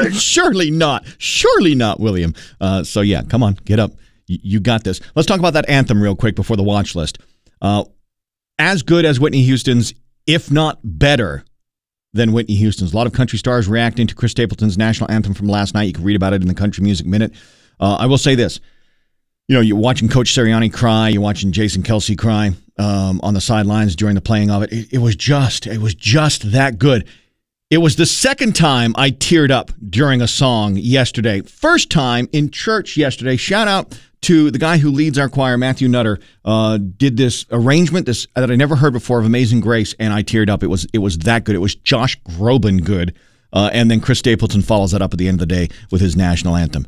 enough 0.06 0.14
surely 0.22 0.72
not. 0.72 1.06
Surely 1.18 1.76
not, 1.76 2.00
William. 2.00 2.34
Uh, 2.62 2.84
so 2.84 3.02
yeah, 3.02 3.24
come 3.24 3.44
on, 3.44 3.56
get 3.66 3.80
up. 3.80 3.92
You, 4.28 4.40
you 4.44 4.60
got 4.60 4.84
this. 4.84 5.02
Let's 5.16 5.26
talk 5.28 5.40
about 5.40 5.54
that 5.54 5.68
anthem 5.70 6.02
real 6.02 6.16
quick 6.16 6.36
before 6.36 6.58
the 6.58 6.64
watch 6.64 6.96
list. 6.96 7.18
Uh, 7.62 7.84
as 8.60 8.84
good 8.84 9.04
as 9.06 9.20
Whitney 9.20 9.44
Houston's, 9.44 9.94
if 10.28 10.52
not 10.52 10.80
better 10.84 11.44
than 12.16 12.32
Whitney 12.32 12.56
Houston's. 12.56 12.94
A 12.94 12.96
lot 12.96 13.08
of 13.08 13.14
country 13.14 13.38
stars 13.38 13.68
reacting 13.68 14.08
to 14.08 14.16
Chris 14.16 14.32
Stapleton's 14.32 14.78
national 14.78 15.12
anthem 15.12 15.34
from 15.34 15.48
last 15.48 15.74
night. 15.74 15.84
You 15.84 15.94
can 15.94 16.06
read 16.06 16.16
about 16.16 16.34
it 16.34 16.42
in 16.42 16.48
the 16.48 16.54
Country 16.54 16.82
Music 16.82 17.06
Minute. 17.06 17.34
Uh, 17.80 17.98
I 18.00 18.06
will 18.06 18.18
say 18.18 18.36
this. 18.36 18.62
You 19.48 19.56
know, 19.56 19.62
you're 19.62 19.78
watching 19.78 20.08
Coach 20.08 20.34
Sirianni 20.34 20.74
cry. 20.74 21.10
You're 21.10 21.22
watching 21.22 21.52
Jason 21.52 21.84
Kelce 21.84 22.18
cry 22.18 22.52
um, 22.80 23.20
on 23.22 23.34
the 23.34 23.42
sidelines 23.42 23.96
during 23.96 24.16
the 24.16 24.22
playing 24.22 24.50
of 24.50 24.64
it. 24.64 24.72
it. 24.72 24.94
It 24.94 24.98
was 25.00 25.16
just, 25.16 25.68
it 25.68 25.80
was 25.80 25.94
just 25.94 26.52
that 26.54 26.80
good. 26.80 27.06
It 27.76 27.82
was 27.82 27.98
the 27.98 28.06
second 28.06 28.56
time 28.56 28.94
I 28.98 29.12
teared 29.12 29.52
up 29.52 29.70
during 29.90 30.22
a 30.22 30.30
song 30.30 30.78
yesterday. 30.78 31.42
First 31.42 31.90
time 31.90 32.30
in 32.32 32.50
church 32.50 32.96
yesterday. 32.96 33.36
Shout 33.36 33.68
out 33.68 34.00
to 34.22 34.50
the 34.50 34.58
guy 34.58 34.78
who 34.78 34.90
leads 34.90 35.20
our 35.20 35.28
choir, 35.28 35.58
Matthew 35.58 35.90
Nutter. 35.90 36.22
Uh, 36.46 36.78
did 36.78 37.18
this 37.18 37.46
arrangement 37.52 38.06
this 38.06 38.28
that 38.34 38.50
I 38.50 38.56
never 38.56 38.78
heard 38.78 38.94
before 38.94 39.20
of 39.20 39.26
Amazing 39.26 39.60
Grace, 39.60 39.94
and 40.00 40.14
I 40.14 40.24
teared 40.24 40.50
up. 40.50 40.64
It 40.64 40.68
was 40.68 40.88
it 40.94 41.00
was 41.00 41.18
that 41.18 41.44
good. 41.44 41.54
It 41.54 41.60
was 41.60 41.76
Josh 41.76 42.18
Groban 42.22 42.82
good, 42.82 43.14
uh, 43.52 43.72
and 43.74 43.92
then 43.92 44.00
Chris 44.00 44.20
Stapleton 44.20 44.62
follows 44.62 44.92
that 44.92 45.02
up 45.02 45.12
at 45.12 45.20
the 45.20 45.28
end 45.28 45.42
of 45.42 45.46
the 45.50 45.54
day 45.54 45.68
with 45.92 46.00
his 46.00 46.16
national 46.16 46.56
anthem. 46.56 46.88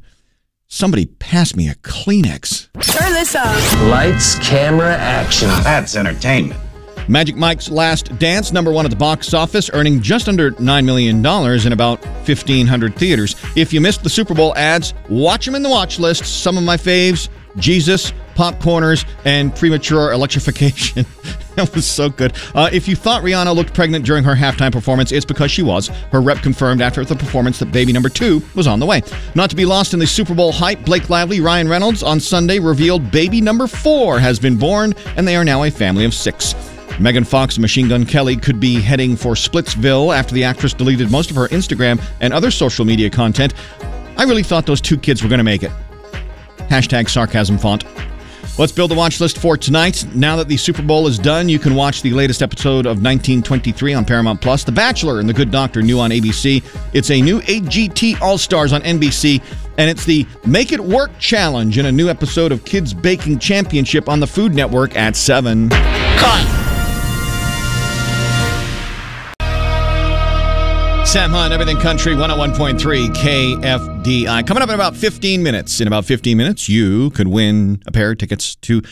Somebody 0.69 1.05
pass 1.05 1.53
me 1.53 1.67
a 1.67 1.75
Kleenex. 1.75 2.71
Turn 2.79 3.11
this 3.11 3.35
up. 3.35 3.61
Lights, 3.89 4.39
camera, 4.39 4.95
action. 4.95 5.49
That's 5.63 5.97
entertainment. 5.97 6.61
Magic 7.07 7.35
Mike's 7.35 7.69
Last 7.69 8.17
Dance, 8.19 8.51
number 8.51 8.71
one 8.71 8.85
at 8.85 8.89
the 8.89 8.97
box 8.97 9.33
office, 9.33 9.69
earning 9.73 10.01
just 10.01 10.27
under 10.27 10.51
$9 10.51 10.85
million 10.85 11.17
in 11.17 11.73
about 11.73 12.03
1,500 12.05 12.95
theaters. 12.95 13.35
If 13.55 13.71
you 13.71 13.81
missed 13.81 14.03
the 14.03 14.09
Super 14.09 14.33
Bowl 14.33 14.55
ads, 14.55 14.93
watch 15.09 15.45
them 15.45 15.55
in 15.55 15.63
the 15.63 15.69
watch 15.69 15.99
list. 15.99 16.25
Some 16.25 16.57
of 16.57 16.63
my 16.63 16.77
faves 16.77 17.29
Jesus, 17.57 18.11
Popcorners, 18.35 19.05
and 19.25 19.55
Premature 19.55 20.11
Electrification. 20.11 21.05
that 21.55 21.73
was 21.73 21.87
so 21.87 22.09
good. 22.09 22.33
Uh, 22.53 22.69
if 22.71 22.87
you 22.87 22.95
thought 22.95 23.23
Rihanna 23.23 23.55
looked 23.55 23.73
pregnant 23.73 24.05
during 24.05 24.23
her 24.23 24.35
halftime 24.35 24.71
performance, 24.71 25.11
it's 25.11 25.25
because 25.25 25.49
she 25.49 25.63
was. 25.63 25.87
Her 26.11 26.21
rep 26.21 26.43
confirmed 26.43 26.81
after 26.81 27.03
the 27.03 27.15
performance 27.15 27.59
that 27.59 27.71
baby 27.71 27.91
number 27.91 28.09
two 28.09 28.43
was 28.55 28.67
on 28.67 28.79
the 28.79 28.85
way. 28.85 29.01
Not 29.33 29.49
to 29.49 29.55
be 29.55 29.65
lost 29.65 29.93
in 29.93 29.99
the 29.99 30.07
Super 30.07 30.35
Bowl 30.35 30.51
hype, 30.51 30.85
Blake 30.85 31.09
Lively, 31.09 31.39
Ryan 31.39 31.67
Reynolds 31.67 32.03
on 32.03 32.19
Sunday 32.19 32.59
revealed 32.59 33.11
baby 33.11 33.41
number 33.41 33.67
four 33.67 34.19
has 34.19 34.39
been 34.39 34.57
born, 34.57 34.93
and 35.15 35.27
they 35.27 35.35
are 35.35 35.45
now 35.45 35.63
a 35.63 35.71
family 35.71 36.05
of 36.05 36.13
six. 36.13 36.53
Megan 36.99 37.23
Fox 37.23 37.55
and 37.55 37.61
Machine 37.61 37.87
Gun 37.87 38.05
Kelly 38.05 38.35
could 38.35 38.59
be 38.59 38.81
heading 38.81 39.15
for 39.15 39.33
Splitsville 39.33 40.15
after 40.15 40.33
the 40.33 40.43
actress 40.43 40.73
deleted 40.73 41.11
most 41.11 41.29
of 41.29 41.35
her 41.35 41.47
Instagram 41.49 42.01
and 42.21 42.33
other 42.33 42.51
social 42.51 42.85
media 42.85 43.09
content. 43.09 43.53
I 44.17 44.23
really 44.23 44.43
thought 44.43 44.65
those 44.65 44.81
two 44.81 44.97
kids 44.97 45.21
were 45.21 45.29
going 45.29 45.37
to 45.37 45.43
make 45.43 45.63
it. 45.63 45.71
Hashtag 46.69 47.09
sarcasm 47.09 47.57
font. 47.57 47.85
Let's 48.57 48.71
build 48.71 48.89
the 48.89 48.95
watch 48.95 49.21
list 49.21 49.37
for 49.37 49.55
tonight. 49.55 50.03
Now 50.15 50.35
that 50.37 50.47
the 50.47 50.57
Super 50.57 50.81
Bowl 50.81 51.05
is 51.05 51.19
done, 51.19 51.47
you 51.47 51.59
can 51.59 51.75
watch 51.75 52.01
the 52.01 52.11
latest 52.11 52.41
episode 52.41 52.87
of 52.87 53.03
1923 53.03 53.93
on 53.93 54.03
Paramount 54.03 54.41
Plus, 54.41 54.63
The 54.63 54.71
Bachelor 54.71 55.19
and 55.19 55.29
The 55.29 55.33
Good 55.33 55.51
Doctor 55.51 55.83
new 55.83 55.99
on 55.99 56.09
ABC. 56.09 56.63
It's 56.91 57.11
a 57.11 57.21
new 57.21 57.39
AGT 57.41 58.19
All 58.19 58.39
Stars 58.39 58.73
on 58.73 58.81
NBC, 58.81 59.43
and 59.77 59.91
it's 59.91 60.05
the 60.05 60.25
Make 60.47 60.71
It 60.71 60.79
Work 60.79 61.11
Challenge 61.19 61.77
in 61.77 61.85
a 61.85 61.91
new 61.91 62.09
episode 62.09 62.51
of 62.51 62.65
Kids 62.65 62.95
Baking 62.95 63.37
Championship 63.37 64.09
on 64.09 64.19
the 64.19 64.27
Food 64.27 64.55
Network 64.55 64.95
at 64.95 65.15
7. 65.15 65.69
Cut! 65.69 66.66
Sam 71.17 71.31
Hunt, 71.31 71.51
Everything 71.51 71.79
Country, 71.79 72.13
101.3 72.13 73.07
KFDI. 73.09 74.45
Coming 74.45 74.61
up 74.61 74.69
in 74.69 74.75
about 74.75 74.95
15 74.95 75.41
minutes. 75.41 75.81
In 75.81 75.87
about 75.87 76.05
15 76.05 76.37
minutes, 76.37 76.69
you 76.69 77.09
could 77.09 77.27
win 77.27 77.81
a 77.87 77.91
pair 77.91 78.11
of 78.11 78.19
tickets 78.19 78.53
to 78.57 78.83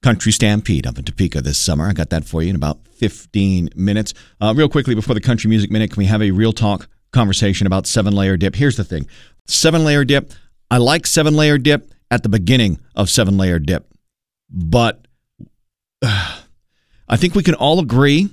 Country 0.00 0.30
Stampede 0.30 0.86
up 0.86 0.96
in 0.96 1.02
Topeka 1.02 1.40
this 1.40 1.58
summer. 1.58 1.88
I 1.88 1.92
got 1.92 2.10
that 2.10 2.24
for 2.24 2.40
you 2.40 2.50
in 2.50 2.54
about 2.54 2.86
15 2.86 3.70
minutes. 3.74 4.14
Uh, 4.40 4.54
real 4.56 4.68
quickly, 4.68 4.94
before 4.94 5.16
the 5.16 5.20
Country 5.20 5.48
Music 5.48 5.72
Minute, 5.72 5.90
can 5.90 5.98
we 5.98 6.04
have 6.04 6.22
a 6.22 6.30
real 6.30 6.52
talk 6.52 6.86
conversation 7.12 7.66
about 7.66 7.88
seven 7.88 8.14
layer 8.14 8.36
dip? 8.36 8.54
Here's 8.54 8.76
the 8.76 8.84
thing 8.84 9.08
seven 9.48 9.84
layer 9.84 10.04
dip, 10.04 10.32
I 10.70 10.76
like 10.76 11.04
seven 11.04 11.34
layer 11.34 11.58
dip 11.58 11.92
at 12.12 12.22
the 12.22 12.28
beginning 12.28 12.78
of 12.94 13.10
seven 13.10 13.36
layer 13.36 13.58
dip, 13.58 13.92
but 14.48 15.08
uh, 16.00 16.42
I 17.08 17.16
think 17.16 17.34
we 17.34 17.42
can 17.42 17.56
all 17.56 17.80
agree 17.80 18.28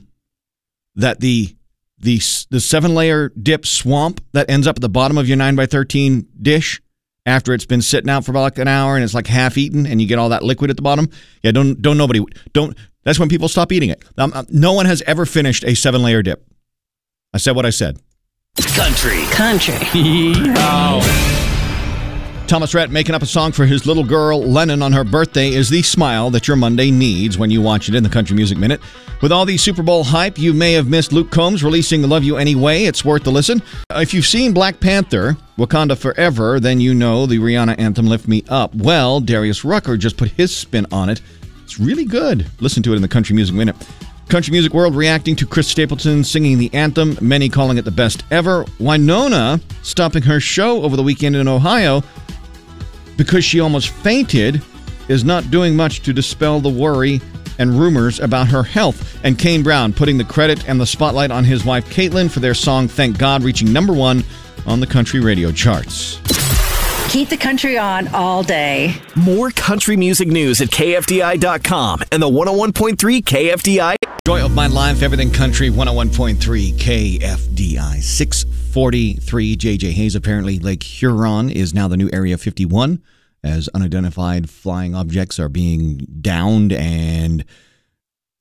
that 0.94 1.20
the 1.20 1.56
the 2.00 2.20
the 2.50 2.60
seven 2.60 2.96
layer 2.96 3.29
dip 3.29 3.65
swamp 3.65 4.24
that 4.34 4.50
ends 4.50 4.68
up 4.68 4.77
at 4.77 4.82
the 4.82 4.89
bottom 4.89 5.18
of 5.18 5.27
your 5.27 5.38
nine 5.38 5.56
by 5.56 5.65
thirteen 5.65 6.27
dish 6.41 6.82
after 7.25 7.53
it's 7.53 7.65
been 7.65 7.82
sitting 7.82 8.10
out 8.10 8.25
for 8.25 8.32
about 8.32 8.41
like 8.41 8.58
an 8.58 8.68
hour 8.68 8.96
and 8.96 9.03
it's 9.03 9.13
like 9.13 9.27
half 9.27 9.58
eaten 9.58 9.86
and 9.86 10.01
you 10.01 10.08
get 10.08 10.18
all 10.18 10.29
that 10.29 10.44
liquid 10.44 10.70
at 10.70 10.75
the 10.75 10.82
bottom. 10.82 11.10
Yeah, 11.44 11.51
don't 11.51 11.82
don't 11.82 11.98
nobody 11.98 12.24
don't. 12.53 12.75
That's 13.03 13.20
when 13.20 13.29
people 13.29 13.48
stop 13.48 13.72
eating 13.72 13.89
it. 13.89 14.03
Um, 14.18 14.32
uh, 14.34 14.44
no 14.50 14.74
one 14.74 14.86
has 14.86 15.01
ever 15.03 15.25
finished 15.25 15.63
a 15.63 15.75
seven 15.75 16.03
layer 16.03 16.22
dip. 16.22 16.46
I 17.34 17.38
said 17.38 17.56
what 17.56 17.65
I 17.65 17.70
said. 17.70 18.00
Country. 18.75 19.24
Country. 19.32 19.75
oh. 20.58 21.49
Thomas 22.50 22.74
Rhett 22.74 22.89
making 22.89 23.13
up 23.13 23.22
a 23.22 23.27
song 23.27 23.51
for 23.51 23.68
his 23.68 23.86
little 23.86 24.03
girl 24.03 24.41
Lennon 24.41 24.82
on 24.82 24.91
her 24.91 25.03
birthday 25.03 25.50
is 25.50 25.70
the 25.70 25.84
smile 25.84 26.32
that 26.32 26.48
your 26.48 26.58
Monday 26.58 26.89
needs 26.89 27.38
when 27.38 27.51
you 27.51 27.62
watch 27.62 27.89
it 27.89 27.94
in 27.94 28.01
the 28.01 28.10
Country 28.10 28.36
Music 28.36 28.58
Minute. 28.58 28.82
With 29.22 29.32
all 29.32 29.46
the 29.46 29.56
Super 29.56 29.84
Bowl 29.84 30.03
hype, 30.03 30.39
you 30.39 30.51
may 30.51 30.74
have 30.74 30.88
missed 30.88 31.13
Luke 31.13 31.29
Combs 31.29 31.63
releasing 31.63 32.01
Love 32.01 32.24
You 32.24 32.38
Anyway. 32.38 32.86
It's 32.86 33.06
worth 33.06 33.24
the 33.24 33.32
listen. 33.32 33.62
If 33.91 34.15
you've 34.15 34.25
seen 34.25 34.51
Black 34.51 34.79
Panther, 34.79 35.38
Wakanda 35.60 35.96
Forever, 35.96 36.60
then 36.60 36.82
you 36.82 36.96
know 36.96 37.27
the 37.27 37.38
Rihanna 37.38 37.77
anthem 37.77 38.08
Lift 38.08 38.27
Me 38.27 38.44
Up. 38.50 38.74
Well, 38.74 39.22
Darius 39.22 39.63
Rucker 39.63 39.96
just 39.96 40.18
put 40.18 40.32
his 40.32 40.53
spin 40.53 40.88
on 40.91 41.08
it. 41.08 41.22
It's 41.63 41.79
really 41.79 42.06
good. 42.06 42.48
Listen 42.62 42.82
to 42.82 42.94
it 42.94 42.96
in 42.96 43.03
the 43.03 43.08
Country 43.08 43.36
Music 43.36 43.53
Minute. 43.53 43.75
Country 44.27 44.51
Music 44.53 44.74
World 44.74 44.96
reacting 44.96 45.36
to 45.36 45.46
Chris 45.46 45.68
Stapleton 45.68 46.24
singing 46.24 46.58
the 46.58 46.74
anthem, 46.74 47.15
many 47.22 47.48
calling 47.48 47.77
it 47.77 47.86
the 47.86 47.91
best 47.91 48.24
ever. 48.32 48.63
Wynonna 48.79 49.62
stopping 49.84 50.24
her 50.24 50.39
show 50.39 50.82
over 50.82 50.96
the 50.96 51.03
weekend 51.03 51.36
in 51.36 51.48
Ohio 51.48 52.03
because 53.20 53.44
she 53.44 53.60
almost 53.60 53.90
fainted 53.90 54.64
is 55.10 55.26
not 55.26 55.52
doing 55.52 55.76
much 55.76 56.02
to 56.04 56.14
dispel 56.14 56.62
the 56.62 56.70
worry 56.70 57.20
and 57.60 57.78
rumors 57.78 58.22
about 58.22 58.48
her 58.48 58.64
health. 58.64 59.20
And 59.26 59.38
Kane 59.38 59.62
Brown 59.62 59.92
putting 59.92 60.18
the 60.18 60.24
credit 60.24 60.68
and 60.70 60.80
the 60.80 60.86
spotlight 60.86 61.30
on 61.30 61.44
his 61.44 61.66
wife 61.66 61.88
Katelyn 61.90 62.32
for 62.32 62.40
their 62.40 62.54
song 62.54 62.88
Thank 62.88 63.18
God 63.18 63.44
reaching 63.44 63.74
number 63.74 63.92
one 63.92 64.24
on 64.66 64.80
the 64.80 64.88
country 64.88 65.20
radio 65.20 65.52
charts. 65.52 66.18
Keep 67.10 67.30
the 67.30 67.38
country 67.38 67.75
on 67.75 68.08
all 68.10 68.44
day. 68.44 68.94
More 69.16 69.50
country 69.50 69.98
music 69.98 70.28
news 70.28 70.62
at 70.62 70.68
KFDI.com 70.68 72.04
and 72.12 72.22
the 72.22 72.30
101.3 72.30 72.96
KFDI. 73.24 73.96
Joy 74.28 74.46
of 74.46 74.54
my 74.54 74.68
life, 74.68 75.01
everything 75.01 75.32
country, 75.32 75.72
101.3 75.72 76.38
KFDI. 76.74 78.04
643 78.04 79.58
JJ 79.58 79.92
Hayes. 79.94 80.13
Apparently, 80.13 80.60
Lake 80.60 80.84
Huron 80.84 81.50
is 81.50 81.74
now 81.74 81.88
the 81.88 81.98
new 81.98 82.12
Area 82.13 82.38
51 82.38 83.01
as 83.44 83.68
unidentified 83.70 84.48
flying 84.48 84.94
objects 84.94 85.39
are 85.39 85.50
being 85.50 86.06
downed 86.22 86.72
and 86.72 87.44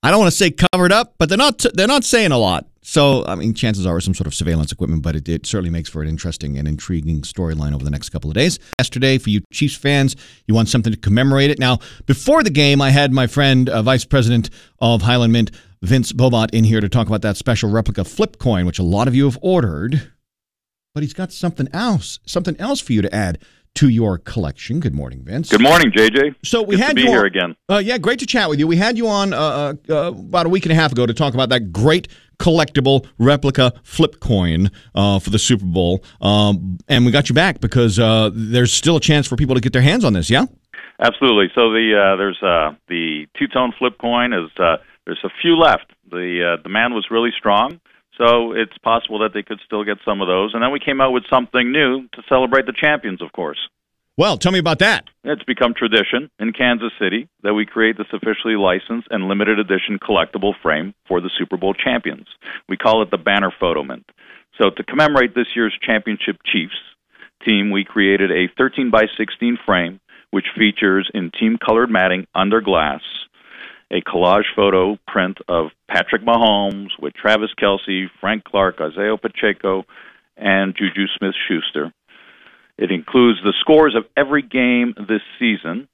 I 0.03 0.11
don't 0.11 0.21
want 0.21 0.31
to 0.31 0.37
say 0.37 0.51
covered 0.51 0.93
up, 0.93 1.15
but 1.17 1.31
they're 1.31 1.39
not 1.39 1.65
they're 1.73 1.87
not 1.87 2.05
saying 2.05 2.33
a 2.33 2.39
lot. 2.39 2.68
So, 2.81 3.25
I 3.27 3.35
mean, 3.35 3.55
chances 3.55 3.87
are 3.87 4.01
some 4.01 4.15
sort 4.15 4.27
of 4.27 4.35
surveillance 4.35 4.73
equipment, 4.73 5.03
but 5.03 5.17
it, 5.17 5.29
it 5.29 5.47
certainly 5.47 5.71
makes 5.71 5.89
for 5.89 6.01
an 6.01 6.09
interesting 6.09 6.57
and 6.57 6.69
intriguing 6.69 7.23
storyline 7.23 7.75
over 7.75 7.85
the 7.85 7.91
next 7.91 8.11
couple 8.11 8.31
of 8.31 8.35
days. 8.35 8.59
Yesterday, 8.79 9.19
for 9.19 9.31
you 9.31 9.41
Chiefs 9.53 9.77
fans, 9.77 10.17
you 10.47 10.55
want 10.55 10.69
something 10.69 10.93
to 10.93 10.99
commemorate 10.99 11.51
it. 11.51 11.59
Now, 11.59 11.79
before 12.07 12.43
the 12.43 12.51
game, 12.51 12.81
I 12.81 12.91
had 12.91 13.13
my 13.13 13.27
friend, 13.27 13.69
uh, 13.69 13.83
Vice 13.83 14.05
President 14.05 14.51
of 14.79 15.03
Highland 15.03 15.33
Mint, 15.33 15.51
Vince 15.83 16.13
Bobot, 16.13 16.55
in 16.55 16.65
here 16.65 16.81
to 16.81 16.89
talk 16.89 17.07
about 17.09 17.23
that 17.23 17.37
special 17.37 17.71
replica 17.71 18.05
flip 18.05 18.39
coin, 18.39 18.65
which 18.65 18.79
a 18.79 18.85
lot 18.85 19.09
of 19.09 19.15
you 19.15 19.25
have 19.25 19.39
ordered. 19.43 20.13
But 20.95 21.03
he's 21.03 21.15
got 21.15 21.33
something 21.33 21.69
else, 21.73 22.19
something 22.27 22.57
else 22.59 22.81
for 22.81 22.93
you 22.93 23.03
to 23.03 23.15
add 23.15 23.39
to 23.75 23.89
your 23.89 24.19
collection. 24.19 24.81
Good 24.81 24.95
morning, 24.95 25.23
Vince. 25.23 25.51
Good 25.51 25.63
morning, 25.63 25.91
JJ. 25.91 26.35
So 26.45 26.63
we 26.63 26.77
Good 26.77 26.83
had 26.83 26.89
to 26.91 26.95
be 26.95 27.03
you 27.03 27.09
on, 27.09 27.15
here 27.15 27.25
again. 27.25 27.57
Uh, 27.69 27.81
yeah, 27.85 27.99
great 27.99 28.19
to 28.21 28.27
chat 28.27 28.49
with 28.49 28.59
you. 28.59 28.67
We 28.67 28.77
had 28.77 28.99
you 28.99 29.09
on 29.09 29.33
uh, 29.33 29.39
uh, 29.39 29.75
uh, 29.89 30.09
about 30.11 30.47
a 30.47 30.49
week 30.49 30.65
and 30.65 30.73
a 30.73 30.75
half 30.75 30.93
ago 30.93 31.07
to 31.07 31.15
talk 31.15 31.35
about 31.35 31.49
that 31.51 31.73
great 31.73 32.09
collectible 32.39 33.07
replica 33.19 33.73
flip 33.83 34.21
coin 34.21 34.71
uh, 34.95 35.19
for 35.19 35.31
the 35.31 35.39
Super 35.39 35.65
Bowl, 35.65 36.05
um, 36.21 36.79
and 36.89 37.05
we 37.05 37.13
got 37.13 37.29
you 37.29 37.35
back 37.35 37.61
because 37.61 37.99
uh, 37.99 38.31
there's 38.33 38.73
still 38.73 38.97
a 38.97 39.01
chance 39.01 39.27
for 39.27 39.37
people 39.37 39.55
to 39.55 39.61
get 39.61 39.73
their 39.73 39.83
hands 39.83 40.05
on 40.05 40.13
this. 40.13 40.31
Yeah. 40.31 40.47
Absolutely. 41.01 41.47
So 41.55 41.71
the 41.71 42.15
there's 42.19 42.39
the 42.89 43.27
two 43.39 43.47
tone 43.47 43.73
flip 43.79 43.99
coin 44.01 44.33
is 44.33 44.51
there's 44.57 45.23
a 45.25 45.31
few 45.41 45.57
left. 45.57 45.93
The 46.11 46.59
demand 46.65 46.95
was 46.95 47.07
really 47.11 47.31
strong. 47.39 47.81
So 48.19 48.53
it's 48.53 48.77
possible 48.79 49.21
that 49.21 49.33
they 49.33 49.43
could 49.43 49.61
still 49.65 49.85
get 49.85 49.99
some 50.05 50.21
of 50.21 50.29
those. 50.29 50.53
And 50.53 50.63
then 50.63 50.73
we 50.73 50.81
came 50.81 51.01
out 51.01 51.13
with 51.13 51.23
something 51.31 51.73
new 51.73 52.09
to 52.15 52.23
celebrate 52.29 52.67
the 52.67 52.75
champions, 52.79 53.23
of 53.23 53.33
course. 53.33 53.59
Well, 54.17 54.37
tell 54.37 54.51
me 54.51 54.59
about 54.59 54.81
that. 54.81 55.05
It's 55.23 55.45
become 55.45 55.75
tradition 55.75 56.29
in 56.41 56.53
Kansas 56.53 56.91
City 57.01 57.29
that 57.45 57.55
we 57.55 57.65
create 57.65 57.97
this 57.97 58.09
officially 58.13 58.57
licensed 58.57 59.07
and 59.13 59.29
limited 59.29 59.61
edition 59.61 60.01
collectible 60.01 60.55
frame 60.61 60.93
for 61.07 61.21
the 61.21 61.31
Super 61.39 61.57
Bowl 61.57 61.73
champions. 61.73 62.27
We 62.69 62.77
call 62.77 63.01
it 63.03 63.13
the 63.13 63.19
Banner 63.19 63.53
Photo 63.61 63.85
Mint. 63.85 64.11
So 64.61 64.71
to 64.71 64.83
commemorate 64.83 65.37
this 65.37 65.55
year's 65.55 65.79
championship 65.81 66.39
Chiefs 66.45 66.75
team, 67.47 67.71
we 67.71 67.85
created 67.85 68.33
a 68.33 68.49
13 68.59 68.91
by 68.91 69.05
16 69.17 69.59
frame 69.65 70.01
which 70.31 70.47
features 70.57 71.11
in 71.15 71.31
team 71.31 71.57
colored 71.65 71.91
matting 71.91 72.27
under 72.35 72.61
glass 72.61 73.01
a 73.90 74.00
collage 74.02 74.45
photo 74.54 74.99
print 75.07 75.38
of 75.49 75.68
Patrick 75.88 76.23
Mahomes 76.23 76.90
with 77.00 77.14
Travis 77.14 77.50
Kelce, 77.61 78.07
Frank 78.21 78.45
Clark, 78.45 78.80
Isaiah 78.80 79.16
Pacheco, 79.16 79.85
and 80.37 80.75
Juju 80.76 81.07
Smith 81.16 81.35
Schuster. 81.49 81.92
It 82.76 82.92
includes 82.92 83.40
the 83.42 83.54
scores 83.61 83.97
of 83.97 84.04
every 84.16 84.42
game 84.42 84.95
this 84.97 85.23
season, 85.38 85.88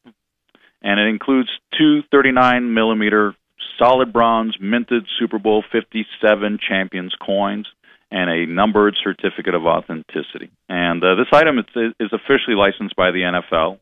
and 0.82 1.00
it 1.00 1.08
includes 1.08 1.48
two 1.78 2.02
39 2.10 2.74
millimeter 2.74 3.34
solid 3.78 4.12
bronze 4.12 4.56
minted 4.60 5.06
Super 5.18 5.38
Bowl 5.38 5.64
57 5.72 6.58
champions 6.68 7.14
coins 7.24 7.66
and 8.10 8.30
a 8.30 8.46
numbered 8.46 8.96
certificate 9.02 9.54
of 9.54 9.64
authenticity. 9.64 10.50
And 10.68 11.02
uh, 11.02 11.14
this 11.14 11.26
item 11.32 11.58
is, 11.58 11.94
is 11.98 12.12
officially 12.12 12.54
licensed 12.56 12.94
by 12.96 13.10
the 13.10 13.20
NFL. 13.20 13.78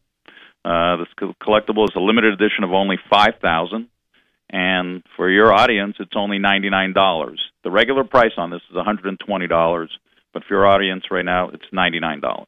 Uh, 0.65 0.97
this 0.97 1.33
collectible 1.43 1.85
is 1.85 1.95
a 1.97 2.01
limited 2.01 2.33
edition 2.35 2.63
of 2.63 2.73
only 2.73 2.97
5,000 3.11 3.89
and 4.53 5.03
for 5.17 5.31
your 5.31 5.53
audience, 5.53 5.97
it's 5.99 6.13
only 6.15 6.39
$99. 6.39 7.37
The 7.65 7.71
regular 7.71 8.05
price 8.05 8.33
on 8.37 8.51
this 8.51 8.61
is 8.71 8.77
$120, 8.77 9.89
but 10.35 10.45
for 10.45 10.55
your 10.55 10.67
audience 10.67 11.05
right 11.11 11.25
now, 11.25 11.49
it's 11.49 11.65
$99. 11.73 12.47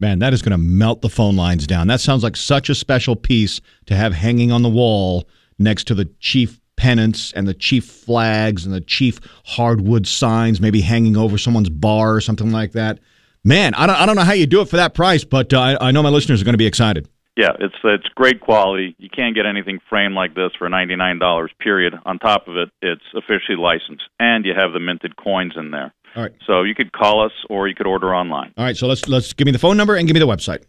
Man, 0.00 0.18
that 0.18 0.32
is 0.32 0.42
going 0.42 0.52
to 0.52 0.58
melt 0.58 1.00
the 1.00 1.08
phone 1.08 1.36
lines 1.36 1.66
down. 1.66 1.86
That 1.86 2.00
sounds 2.00 2.22
like 2.22 2.36
such 2.36 2.68
a 2.68 2.74
special 2.74 3.16
piece 3.16 3.60
to 3.86 3.96
have 3.96 4.12
hanging 4.12 4.52
on 4.52 4.62
the 4.62 4.68
wall 4.68 5.28
next 5.58 5.84
to 5.88 5.94
the 5.94 6.06
chief 6.20 6.60
pennants 6.76 7.32
and 7.32 7.46
the 7.46 7.54
chief 7.54 7.84
flags 7.84 8.64
and 8.64 8.74
the 8.74 8.80
chief 8.80 9.20
hardwood 9.44 10.06
signs, 10.06 10.60
maybe 10.60 10.80
hanging 10.80 11.16
over 11.16 11.38
someone's 11.38 11.68
bar 11.68 12.14
or 12.14 12.20
something 12.20 12.52
like 12.52 12.72
that. 12.72 13.00
Man, 13.44 13.74
I 13.74 13.86
don't, 13.86 13.96
I 13.96 14.06
don't 14.06 14.16
know 14.16 14.22
how 14.22 14.32
you 14.32 14.46
do 14.46 14.60
it 14.60 14.68
for 14.68 14.76
that 14.76 14.94
price, 14.94 15.24
but 15.24 15.52
uh, 15.52 15.60
I, 15.60 15.88
I 15.88 15.90
know 15.90 16.02
my 16.02 16.08
listeners 16.08 16.40
are 16.40 16.44
going 16.44 16.54
to 16.54 16.58
be 16.58 16.66
excited. 16.66 17.08
Yeah, 17.38 17.52
it's 17.60 17.76
it's 17.84 18.08
great 18.16 18.40
quality. 18.40 18.96
You 18.98 19.08
can't 19.08 19.32
get 19.32 19.46
anything 19.46 19.78
framed 19.88 20.16
like 20.16 20.34
this 20.34 20.50
for 20.58 20.68
ninety 20.68 20.96
nine 20.96 21.20
dollars. 21.20 21.52
Period. 21.60 21.94
On 22.04 22.18
top 22.18 22.48
of 22.48 22.56
it, 22.56 22.68
it's 22.82 23.04
officially 23.14 23.56
licensed, 23.56 24.02
and 24.18 24.44
you 24.44 24.54
have 24.56 24.72
the 24.72 24.80
minted 24.80 25.14
coins 25.14 25.52
in 25.56 25.70
there. 25.70 25.94
All 26.16 26.24
right. 26.24 26.32
So 26.48 26.64
you 26.64 26.74
could 26.74 26.90
call 26.90 27.24
us, 27.24 27.30
or 27.48 27.68
you 27.68 27.76
could 27.76 27.86
order 27.86 28.12
online. 28.12 28.52
All 28.56 28.64
right, 28.64 28.76
so 28.76 28.88
let's 28.88 29.08
let's 29.08 29.34
give 29.34 29.46
me 29.46 29.52
the 29.52 29.60
phone 29.60 29.76
number 29.76 29.94
and 29.94 30.08
give 30.08 30.14
me 30.14 30.18
the 30.18 30.26
website. 30.26 30.64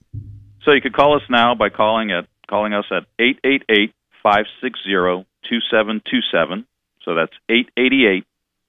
So 0.64 0.72
you 0.72 0.80
could 0.80 0.94
call 0.94 1.16
us 1.16 1.24
now 1.28 1.56
by 1.56 1.70
calling 1.70 2.12
at 2.12 2.28
calling 2.48 2.74
us 2.74 2.86
at 2.92 3.06
eight 3.18 3.40
eight 3.44 3.64
eight 3.68 3.96
five 4.22 4.46
six 4.62 4.80
zero 4.86 5.26
two 5.50 5.58
seven 5.72 6.04
two 6.06 6.20
seven. 6.32 6.68
So 7.04 7.16
that's 7.16 7.34
eight 7.50 7.72
eighty 7.78 8.06
eight 8.06 8.28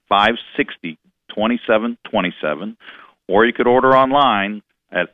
five 0.09 0.37
sixty 0.57 0.97
twenty 1.28 1.61
seven 1.66 1.99
twenty 2.11 2.35
seven, 2.40 2.78
or 3.28 3.45
you 3.45 3.52
could 3.52 3.66
order 3.66 3.95
online 3.95 4.62
at 4.90 5.11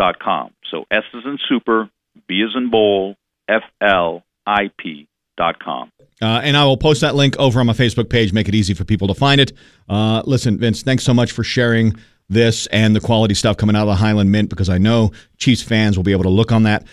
sbflip.com. 0.00 0.52
So 0.70 0.84
S 0.90 1.02
is 1.14 1.22
in 1.24 1.38
super, 1.48 1.90
B 2.26 2.40
is 2.40 2.50
in 2.56 2.70
bowl, 2.70 3.16
F 3.48 3.62
L 3.80 4.24
I 4.46 4.70
P 4.78 5.08
dot 5.36 5.62
com. 5.62 5.90
Uh, 6.22 6.40
and 6.42 6.56
I 6.56 6.64
will 6.64 6.76
post 6.76 7.00
that 7.00 7.14
link 7.14 7.36
over 7.38 7.60
on 7.60 7.66
my 7.66 7.72
Facebook 7.72 8.10
page, 8.10 8.32
make 8.32 8.48
it 8.48 8.54
easy 8.54 8.74
for 8.74 8.84
people 8.84 9.08
to 9.08 9.14
find 9.14 9.40
it. 9.40 9.52
Uh, 9.88 10.22
listen, 10.26 10.58
Vince, 10.58 10.82
thanks 10.82 11.02
so 11.02 11.14
much 11.14 11.32
for 11.32 11.42
sharing 11.42 11.96
this 12.28 12.66
and 12.68 12.94
the 12.94 13.00
quality 13.00 13.34
stuff 13.34 13.56
coming 13.56 13.74
out 13.74 13.82
of 13.82 13.88
the 13.88 13.94
Highland 13.96 14.30
Mint 14.30 14.50
because 14.50 14.68
I 14.68 14.78
know 14.78 15.12
Chiefs 15.38 15.62
fans 15.62 15.96
will 15.96 16.04
be 16.04 16.12
able 16.12 16.24
to 16.24 16.30
look 16.30 16.52
on 16.52 16.64
that 16.64 16.84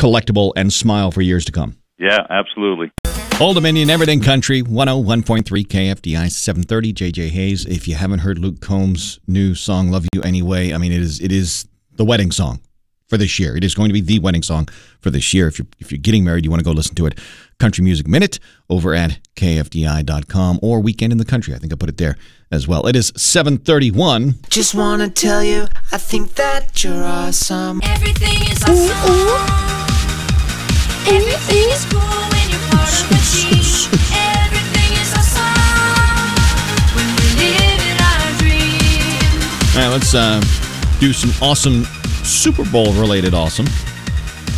collectible 0.00 0.52
and 0.56 0.72
smile 0.72 1.10
for 1.10 1.20
years 1.20 1.44
to 1.44 1.52
come. 1.52 1.76
Yeah, 1.98 2.26
absolutely. 2.30 2.90
Old 3.38 3.54
Dominion, 3.54 3.88
Everything 3.88 4.20
Country, 4.20 4.62
101.3 4.62 5.44
KFDI, 5.44 6.30
730 6.30 6.92
JJ 6.92 7.28
Hayes. 7.28 7.64
If 7.66 7.86
you 7.86 7.94
haven't 7.94 8.20
heard 8.20 8.38
Luke 8.38 8.60
Combs' 8.60 9.20
new 9.26 9.54
song, 9.54 9.90
Love 9.90 10.06
You 10.12 10.22
Anyway, 10.22 10.72
I 10.72 10.78
mean, 10.78 10.92
it 10.92 11.00
is 11.00 11.20
it 11.20 11.32
is 11.32 11.66
the 12.00 12.04
wedding 12.06 12.30
song 12.30 12.60
for 13.08 13.18
this 13.18 13.38
year. 13.38 13.54
It 13.54 13.62
is 13.62 13.74
going 13.74 13.90
to 13.90 13.92
be 13.92 14.00
the 14.00 14.20
wedding 14.20 14.42
song 14.42 14.68
for 15.00 15.10
this 15.10 15.34
year. 15.34 15.48
If 15.48 15.58
you're, 15.58 15.66
if 15.80 15.92
you're 15.92 15.98
getting 15.98 16.24
married, 16.24 16.46
you 16.46 16.50
want 16.50 16.60
to 16.60 16.64
go 16.64 16.70
listen 16.70 16.94
to 16.94 17.04
it. 17.04 17.18
Country 17.58 17.84
Music 17.84 18.08
Minute 18.08 18.38
over 18.70 18.94
at 18.94 19.18
KFDI.com 19.36 20.60
or 20.62 20.80
Weekend 20.80 21.12
in 21.12 21.18
the 21.18 21.26
Country. 21.26 21.54
I 21.54 21.58
think 21.58 21.74
I 21.74 21.76
put 21.76 21.90
it 21.90 21.98
there 21.98 22.16
as 22.50 22.66
well. 22.66 22.86
It 22.86 22.96
is 22.96 23.12
731. 23.16 24.36
Just 24.48 24.74
wanna 24.74 25.10
tell 25.10 25.44
you, 25.44 25.66
I 25.92 25.98
think 25.98 26.36
that 26.36 26.82
you're 26.82 27.04
awesome. 27.04 27.82
Everything 27.84 28.48
is 28.50 28.62
awesome. 28.62 28.96
Everything 31.06 31.68
is 31.68 31.84
cool 31.84 32.00
when 32.00 32.48
you're 32.48 32.66
part 32.72 32.96
of 32.96 33.08
the 33.12 33.20
team. 33.28 33.60
Everything 34.40 34.90
is 34.96 35.12
awesome 35.12 36.32
when 36.96 37.08
we 37.20 37.26
live 37.44 37.80
in 37.92 37.96
our 38.08 38.32
dream. 38.40 39.36
All 39.76 39.82
right, 39.84 39.92
let's 39.92 40.14
uh, 40.14 40.40
do 41.00 41.12
some 41.14 41.32
awesome 41.42 41.84
Super 42.24 42.64
Bowl 42.70 42.92
related 42.92 43.32
awesome. 43.32 43.66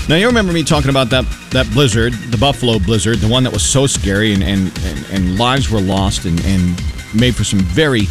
Now 0.09 0.17
you 0.17 0.27
remember 0.27 0.53
me 0.53 0.65
talking 0.65 0.91
about 0.91 1.09
that 1.11 1.25
that 1.53 1.71
blizzard, 1.71 2.13
the 2.13 2.37
Buffalo 2.37 2.81
blizzard, 2.81 3.19
the 3.19 3.29
one 3.29 3.45
that 3.45 3.53
was 3.53 3.63
so 3.63 3.87
scary 3.87 4.35
and 4.35 4.43
and, 4.43 4.77
and, 4.85 5.07
and 5.13 5.39
lives 5.39 5.71
were 5.71 5.81
lost 5.81 6.25
and, 6.25 6.45
and 6.45 6.81
made 7.15 7.37
for 7.37 7.45
some 7.45 7.61
very 7.61 8.07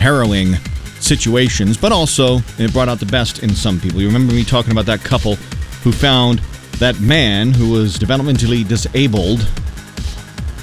harrowing 0.00 0.54
situations, 0.98 1.76
but 1.76 1.92
also 1.92 2.38
it 2.58 2.72
brought 2.72 2.88
out 2.88 2.98
the 2.98 3.06
best 3.06 3.44
in 3.44 3.54
some 3.54 3.78
people. 3.78 4.00
You 4.00 4.08
remember 4.08 4.34
me 4.34 4.44
talking 4.44 4.72
about 4.72 4.86
that 4.86 5.04
couple 5.04 5.36
who 5.84 5.92
found 5.92 6.40
that 6.78 6.98
man 7.00 7.52
who 7.52 7.70
was 7.70 7.96
developmentally 7.96 8.66
disabled. 8.66 9.48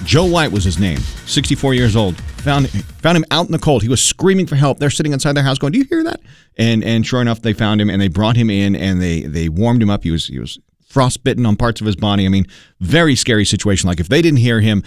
Joe 0.06 0.26
White 0.26 0.52
was 0.52 0.64
his 0.64 0.80
name, 0.80 1.00
64 1.26 1.74
years 1.74 1.96
old. 1.96 2.20
Found 2.42 2.70
found 2.70 3.18
him 3.18 3.26
out 3.32 3.46
in 3.46 3.52
the 3.52 3.60
cold. 3.60 3.84
He 3.84 3.90
was 3.90 4.02
screaming 4.02 4.48
for 4.48 4.56
help. 4.56 4.80
They're 4.80 4.90
sitting 4.90 5.14
inside 5.14 5.34
their 5.34 5.44
house 5.44 5.58
going, 5.58 5.72
"Do 5.72 5.80
you 5.80 5.86
hear 5.86 6.04
that?" 6.04 6.20
And 6.58 6.84
and 6.84 7.06
sure 7.06 7.22
enough, 7.22 7.42
they 7.42 7.54
found 7.54 7.80
him 7.80 7.90
and 7.90 8.02
they 8.02 8.10
brought 8.10 8.36
him 8.36 8.50
in 8.50 8.76
and 8.76 9.02
they 9.02 9.22
they 9.22 9.50
warmed 9.50 9.82
him 9.82 9.90
up. 9.90 10.04
He 10.04 10.12
was 10.12 10.28
he 10.28 10.40
was 10.40 10.60
frostbitten 10.88 11.46
on 11.46 11.56
parts 11.56 11.82
of 11.82 11.88
his 11.88 11.96
body. 11.96 12.26
I 12.26 12.30
mean, 12.30 12.46
very 12.80 13.16
scary 13.16 13.46
situation. 13.46 13.88
Like 13.88 14.00
if 14.00 14.10
they 14.10 14.22
didn't 14.22 14.40
hear 14.40 14.60
him, 14.60 14.84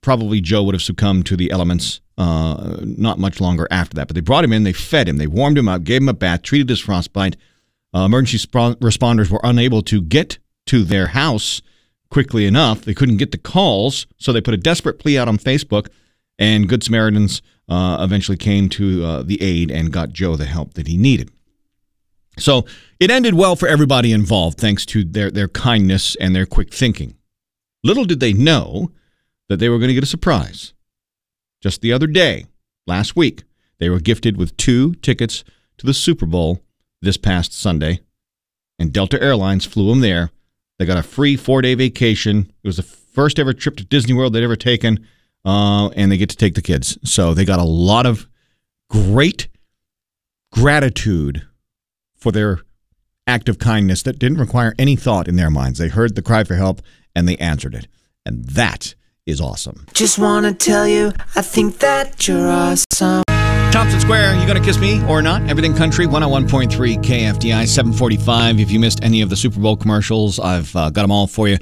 probably 0.00 0.40
Joe 0.40 0.62
would 0.62 0.74
have 0.74 0.82
succumbed 0.82 1.26
to 1.26 1.36
the 1.36 1.50
elements 1.50 2.00
uh, 2.18 2.76
not 2.82 3.18
much 3.18 3.40
longer 3.40 3.66
after 3.70 3.94
that. 3.96 4.06
But 4.06 4.14
they 4.14 4.20
brought 4.20 4.44
him 4.44 4.52
in, 4.52 4.62
they 4.62 4.72
fed 4.72 5.08
him, 5.08 5.16
they 5.16 5.26
warmed 5.26 5.58
him 5.58 5.68
up, 5.68 5.84
gave 5.84 6.02
him 6.02 6.08
a 6.08 6.14
bath, 6.14 6.42
treated 6.42 6.68
his 6.68 6.80
frostbite. 6.80 7.36
Uh, 7.94 8.04
emergency 8.06 8.38
sp- 8.38 8.80
responders 8.80 9.30
were 9.30 9.40
unable 9.42 9.82
to 9.82 10.00
get 10.00 10.38
to 10.66 10.84
their 10.84 11.08
house 11.08 11.60
quickly 12.12 12.44
enough. 12.44 12.82
They 12.82 12.92
couldn't 12.92 13.16
get 13.16 13.32
the 13.32 13.38
calls, 13.38 14.06
so 14.18 14.32
they 14.32 14.42
put 14.42 14.52
a 14.52 14.58
desperate 14.58 14.98
plea 14.98 15.16
out 15.16 15.28
on 15.28 15.38
Facebook, 15.38 15.88
and 16.38 16.68
Good 16.68 16.84
Samaritans 16.84 17.40
uh, 17.70 17.96
eventually 18.00 18.36
came 18.36 18.68
to 18.68 19.04
uh, 19.04 19.22
the 19.22 19.40
aid 19.40 19.70
and 19.70 19.90
got 19.90 20.12
Joe 20.12 20.36
the 20.36 20.44
help 20.44 20.74
that 20.74 20.86
he 20.86 20.98
needed. 20.98 21.30
So 22.38 22.66
it 23.00 23.10
ended 23.10 23.34
well 23.34 23.56
for 23.56 23.66
everybody 23.66 24.12
involved, 24.12 24.58
thanks 24.58 24.84
to 24.86 25.04
their, 25.04 25.30
their 25.30 25.48
kindness 25.48 26.14
and 26.16 26.36
their 26.36 26.44
quick 26.44 26.72
thinking. 26.72 27.16
Little 27.82 28.04
did 28.04 28.20
they 28.20 28.34
know 28.34 28.90
that 29.48 29.56
they 29.56 29.70
were 29.70 29.78
going 29.78 29.88
to 29.88 29.94
get 29.94 30.04
a 30.04 30.06
surprise. 30.06 30.74
Just 31.62 31.80
the 31.80 31.94
other 31.94 32.06
day, 32.06 32.44
last 32.86 33.16
week, 33.16 33.44
they 33.78 33.88
were 33.88 34.00
gifted 34.00 34.36
with 34.36 34.56
two 34.58 34.94
tickets 34.96 35.44
to 35.78 35.86
the 35.86 35.94
Super 35.94 36.26
Bowl 36.26 36.60
this 37.00 37.16
past 37.16 37.54
Sunday, 37.54 38.00
and 38.78 38.92
Delta 38.92 39.20
Airlines 39.22 39.64
flew 39.64 39.88
them 39.88 40.00
there. 40.00 40.30
They 40.82 40.86
got 40.86 40.98
a 40.98 41.04
free 41.04 41.36
four 41.36 41.62
day 41.62 41.76
vacation. 41.76 42.52
It 42.64 42.66
was 42.66 42.78
the 42.78 42.82
first 42.82 43.38
ever 43.38 43.52
trip 43.52 43.76
to 43.76 43.84
Disney 43.84 44.14
World 44.14 44.32
they'd 44.32 44.42
ever 44.42 44.56
taken, 44.56 45.06
uh, 45.44 45.90
and 45.90 46.10
they 46.10 46.16
get 46.16 46.28
to 46.30 46.36
take 46.36 46.56
the 46.56 46.62
kids. 46.62 46.98
So 47.04 47.34
they 47.34 47.44
got 47.44 47.60
a 47.60 47.64
lot 47.64 48.04
of 48.04 48.26
great 48.90 49.46
gratitude 50.50 51.46
for 52.16 52.32
their 52.32 52.62
act 53.28 53.48
of 53.48 53.60
kindness 53.60 54.02
that 54.02 54.18
didn't 54.18 54.38
require 54.38 54.74
any 54.76 54.96
thought 54.96 55.28
in 55.28 55.36
their 55.36 55.50
minds. 55.50 55.78
They 55.78 55.86
heard 55.86 56.16
the 56.16 56.22
cry 56.22 56.42
for 56.42 56.56
help 56.56 56.82
and 57.14 57.28
they 57.28 57.36
answered 57.36 57.76
it. 57.76 57.86
And 58.26 58.44
that 58.46 58.96
is 59.24 59.40
awesome. 59.40 59.86
Just 59.94 60.18
wanna 60.18 60.52
tell 60.52 60.88
you, 60.88 61.12
I 61.36 61.42
think 61.42 61.78
that 61.78 62.26
you're 62.26 62.48
awesome. 62.48 63.22
Thompson 63.72 64.00
Square, 64.00 64.34
you 64.34 64.46
gonna 64.46 64.60
kiss 64.60 64.78
me 64.78 65.02
or 65.06 65.22
not? 65.22 65.48
Everything 65.48 65.74
Country, 65.74 66.06
101.3 66.06 66.68
KFDI, 66.98 67.66
745. 67.66 68.60
If 68.60 68.70
you 68.70 68.78
missed 68.78 69.02
any 69.02 69.22
of 69.22 69.30
the 69.30 69.36
Super 69.36 69.60
Bowl 69.60 69.76
commercials, 69.78 70.38
I've 70.38 70.76
uh, 70.76 70.90
got 70.90 71.02
them 71.02 71.10
all 71.10 71.26
for 71.26 71.48
you 71.48 71.56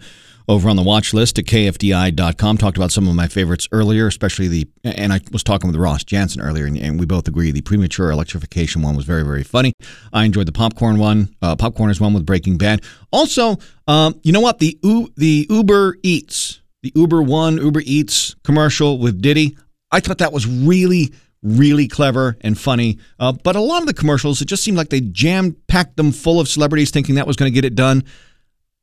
over 0.48 0.68
on 0.68 0.74
the 0.74 0.82
watch 0.82 1.14
list 1.14 1.38
at 1.38 1.44
kfdi.com. 1.44 2.58
Talked 2.58 2.76
about 2.76 2.90
some 2.90 3.06
of 3.06 3.14
my 3.14 3.28
favorites 3.28 3.68
earlier, 3.70 4.08
especially 4.08 4.48
the, 4.48 4.68
and 4.82 5.12
I 5.12 5.20
was 5.30 5.44
talking 5.44 5.70
with 5.70 5.76
Ross 5.78 6.02
Jansen 6.02 6.42
earlier, 6.42 6.66
and, 6.66 6.76
and 6.76 6.98
we 6.98 7.06
both 7.06 7.28
agree 7.28 7.52
the 7.52 7.60
premature 7.62 8.10
electrification 8.10 8.82
one 8.82 8.96
was 8.96 9.04
very, 9.04 9.22
very 9.22 9.44
funny. 9.44 9.72
I 10.12 10.24
enjoyed 10.24 10.46
the 10.46 10.52
popcorn 10.52 10.98
one, 10.98 11.32
uh, 11.42 11.54
popcorners 11.54 12.00
one 12.00 12.12
with 12.12 12.26
Breaking 12.26 12.58
Bad. 12.58 12.82
Also, 13.12 13.56
um, 13.86 14.18
you 14.24 14.32
know 14.32 14.40
what? 14.40 14.58
The, 14.58 14.76
U- 14.82 15.12
the 15.16 15.46
Uber 15.48 15.96
Eats, 16.02 16.60
the 16.82 16.90
Uber 16.96 17.22
One, 17.22 17.56
Uber 17.58 17.82
Eats 17.84 18.34
commercial 18.42 18.98
with 18.98 19.22
Diddy, 19.22 19.56
I 19.92 20.00
thought 20.00 20.18
that 20.18 20.32
was 20.32 20.46
really, 20.46 21.12
really 21.42 21.88
clever 21.88 22.36
and 22.42 22.58
funny. 22.58 22.98
Uh, 23.18 23.32
but 23.32 23.56
a 23.56 23.60
lot 23.60 23.82
of 23.82 23.86
the 23.86 23.94
commercials, 23.94 24.40
it 24.40 24.46
just 24.46 24.62
seemed 24.62 24.76
like 24.76 24.90
they 24.90 25.00
jam 25.00 25.56
packed 25.68 25.96
them 25.96 26.12
full 26.12 26.40
of 26.40 26.48
celebrities 26.48 26.90
thinking 26.90 27.14
that 27.14 27.26
was 27.26 27.36
going 27.36 27.50
to 27.50 27.54
get 27.54 27.64
it 27.64 27.74
done. 27.74 28.04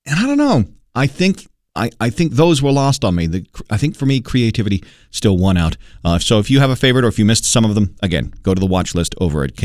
And 0.06 0.20
I 0.20 0.26
don't 0.26 0.38
know. 0.38 0.66
I 0.96 1.08
think 1.08 1.48
I, 1.76 1.92
I 2.00 2.10
think 2.10 2.34
those 2.34 2.62
were 2.62 2.72
lost 2.72 3.06
on 3.06 3.16
me. 3.16 3.28
The, 3.28 3.46
I 3.70 3.78
think 3.78 3.96
for 3.96 4.08
me, 4.08 4.20
creativity 4.20 4.84
still 5.12 5.38
won 5.38 5.58
out. 5.58 5.78
Uh, 6.04 6.18
so 6.18 6.40
if 6.40 6.50
you 6.50 6.60
have 6.60 6.72
a 6.72 6.76
favorite 6.76 7.06
or 7.06 7.08
if 7.08 7.20
you 7.20 7.26
missed 7.26 7.46
some 7.46 7.64
of 7.64 7.76
them, 7.76 7.96
again, 8.02 8.34
go 8.42 8.56
to 8.56 8.60
the 8.60 8.66
watch 8.66 8.96
list 8.96 9.14
over 9.22 9.44
at 9.44 9.56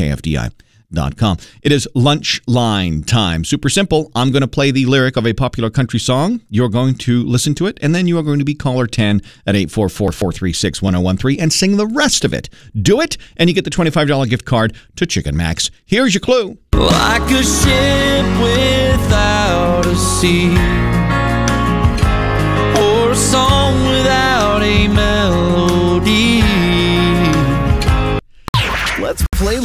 It 1.61 1.71
is 1.71 1.87
lunch 1.95 2.41
line 2.47 3.03
time. 3.03 3.43
Super 3.43 3.69
simple. 3.69 4.11
I'm 4.15 4.31
going 4.31 4.41
to 4.41 4.47
play 4.47 4.71
the 4.71 4.85
lyric 4.85 5.17
of 5.17 5.25
a 5.25 5.33
popular 5.33 5.69
country 5.69 5.99
song. 5.99 6.41
You're 6.49 6.69
going 6.69 6.95
to 6.95 7.23
listen 7.23 7.55
to 7.55 7.67
it, 7.67 7.77
and 7.81 7.93
then 7.93 8.07
you 8.07 8.17
are 8.17 8.23
going 8.23 8.39
to 8.39 8.45
be 8.45 8.55
caller 8.55 8.87
10 8.87 9.21
at 9.45 9.55
844 9.55 10.11
436 10.11 10.81
1013 10.81 11.39
and 11.41 11.51
sing 11.51 11.77
the 11.77 11.87
rest 11.87 12.23
of 12.23 12.33
it. 12.33 12.49
Do 12.79 13.01
it, 13.01 13.17
and 13.37 13.49
you 13.49 13.55
get 13.55 13.65
the 13.65 13.71
$25 13.71 14.29
gift 14.29 14.45
card 14.45 14.75
to 14.95 15.05
Chicken 15.05 15.35
Max. 15.35 15.71
Here's 15.85 16.13
your 16.13 16.21
clue. 16.21 16.57
Like 16.73 17.29
a 17.31 17.43
ship 17.43 18.25
without 18.41 19.85
a 19.85 19.95
sea, 19.95 20.49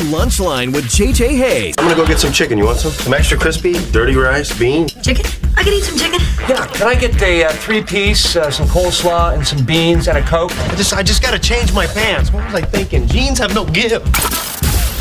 Let's 0.08 0.36
play 0.36 0.46
Lunchline 0.46 0.72
with 0.72 0.84
JJ 0.86 1.36
Hayes. 1.36 1.74
I'm 1.78 1.84
gonna 1.84 1.96
go 1.96 2.06
get 2.06 2.18
some 2.18 2.32
chicken. 2.32 2.58
You 2.58 2.64
want 2.66 2.78
some? 2.78 2.92
Some 2.92 3.14
extra 3.14 3.38
crispy, 3.38 3.74
dirty 3.90 4.14
rice, 4.14 4.56
beans. 4.58 4.94
Chicken? 5.02 5.24
I 5.56 5.62
can 5.62 5.72
eat 5.72 5.82
some 5.82 5.98
chicken. 5.98 6.20
Yeah, 6.48 6.66
can 6.66 6.86
I 6.86 6.94
get 6.94 7.20
a 7.22 7.44
uh, 7.44 7.52
three-piece, 7.52 8.36
uh, 8.36 8.50
some 8.50 8.66
coleslaw, 8.68 9.34
and 9.34 9.46
some 9.46 9.64
beans 9.64 10.08
and 10.08 10.16
a 10.16 10.22
Coke? 10.22 10.56
I 10.56 10.74
just, 10.76 10.92
I 10.94 11.02
just 11.02 11.22
gotta 11.22 11.38
change 11.38 11.72
my 11.72 11.86
pants. 11.86 12.32
What 12.32 12.44
was 12.44 12.54
I 12.54 12.62
thinking? 12.62 13.06
Jeans 13.06 13.38
have 13.38 13.54
no 13.54 13.64
give. 13.66 14.02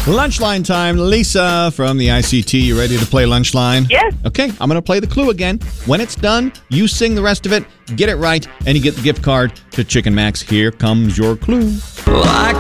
Lunchline 0.08 0.66
time. 0.66 0.98
Lisa 0.98 1.70
from 1.72 1.98
the 1.98 2.08
ICT. 2.08 2.62
You 2.62 2.80
ready 2.80 2.98
to 2.98 3.06
play 3.06 3.26
Lunchline? 3.26 3.90
Yes. 3.90 4.14
Okay, 4.26 4.50
I'm 4.62 4.70
going 4.70 4.76
to 4.76 4.82
play 4.82 5.02
the 5.02 5.08
clue 5.08 5.32
again. 5.32 5.60
When 5.86 6.00
it's 6.00 6.16
done, 6.16 6.54
you 6.70 6.88
sing 6.88 7.14
the 7.14 7.22
rest 7.22 7.46
of 7.46 7.52
it, 7.52 7.66
get 7.98 8.08
it 8.08 8.16
right, 8.16 8.48
and 8.66 8.78
you 8.78 8.82
get 8.82 8.96
the 8.96 9.02
gift 9.02 9.22
card 9.22 9.60
to 9.72 9.84
Chicken 9.84 10.16
Max. 10.16 10.42
Here 10.42 10.72
comes 10.72 11.18
your 11.18 11.36
clue. 11.36 11.78
Like 12.08 12.56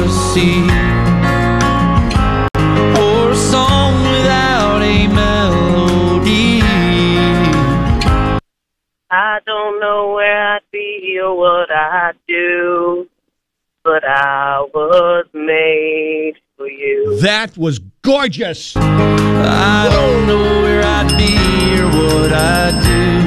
a 0.00 0.02
ship 0.02 0.04
without 0.04 0.06
a 0.06 0.08
sea, 0.32 0.62
or 3.00 3.30
a 3.30 3.36
song 3.36 3.94
without 4.12 4.82
a 4.82 5.06
melody. 5.08 6.62
I 9.10 9.40
don't 9.46 9.80
know 9.80 10.12
where 10.14 10.56
I'd 10.56 10.60
be 10.72 11.18
or 11.22 11.36
what 11.36 11.70
I'd 11.70 12.14
do, 12.26 13.08
but 13.84 14.04
I 14.04 14.66
was 14.74 15.26
made 15.32 16.34
for 16.56 16.68
you. 16.68 17.18
That 17.20 17.56
was 17.56 17.78
gorgeous. 18.02 18.76
I 18.76 19.88
don't 19.90 20.26
know 20.26 20.62
where 20.62 20.82
I'd 20.84 21.16
be 21.16 21.36
or 21.80 21.86
what 21.86 22.32
I'd 22.32 22.82
do, 22.82 23.22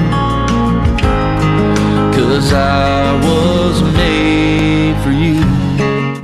cause 2.21 2.53
I 2.53 3.13
was 3.23 3.82
made 3.82 3.93
for 3.93 4.01
you. 4.03 4.09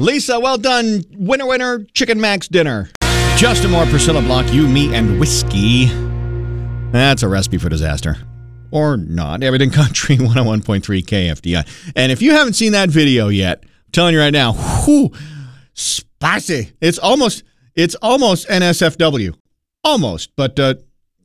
Lisa, 0.06 0.40
well 0.40 0.60
done. 0.60 1.04
Winner, 1.14 1.48
winner, 1.48 1.84
Chicken 1.96 2.22
Max 2.22 2.48
dinner. 2.48 2.92
Justin 3.38 3.72
Moore, 3.72 3.88
Priscilla 3.88 4.22
Block, 4.22 4.46
you, 4.54 4.68
me, 4.68 4.94
and 4.94 5.20
whiskey. 5.20 5.86
That's 6.92 7.24
a 7.24 7.28
recipe 7.28 7.58
for 7.58 7.70
disaster. 7.70 8.16
Or 8.70 8.98
not. 8.98 9.42
Everything 9.42 9.72
Country 9.72 10.16
101.3 10.18 10.84
KFDI. 10.84 11.92
And 11.96 12.12
if 12.12 12.22
you 12.22 12.34
haven't 12.34 12.54
seen 12.54 12.74
that 12.74 12.90
video 12.90 13.30
yet, 13.30 13.64
I'm 13.64 13.92
telling 13.94 14.14
you 14.14 14.20
right 14.20 14.32
now, 14.32 14.54
whew, 14.54 15.12
spicy. 15.74 16.74
It's 16.80 17.00
almost 17.00 17.44
it's 17.74 17.96
almost 17.96 18.48
NSFW. 18.48 19.36
Almost. 19.84 20.36
But 20.36 20.60
uh, 20.60 20.76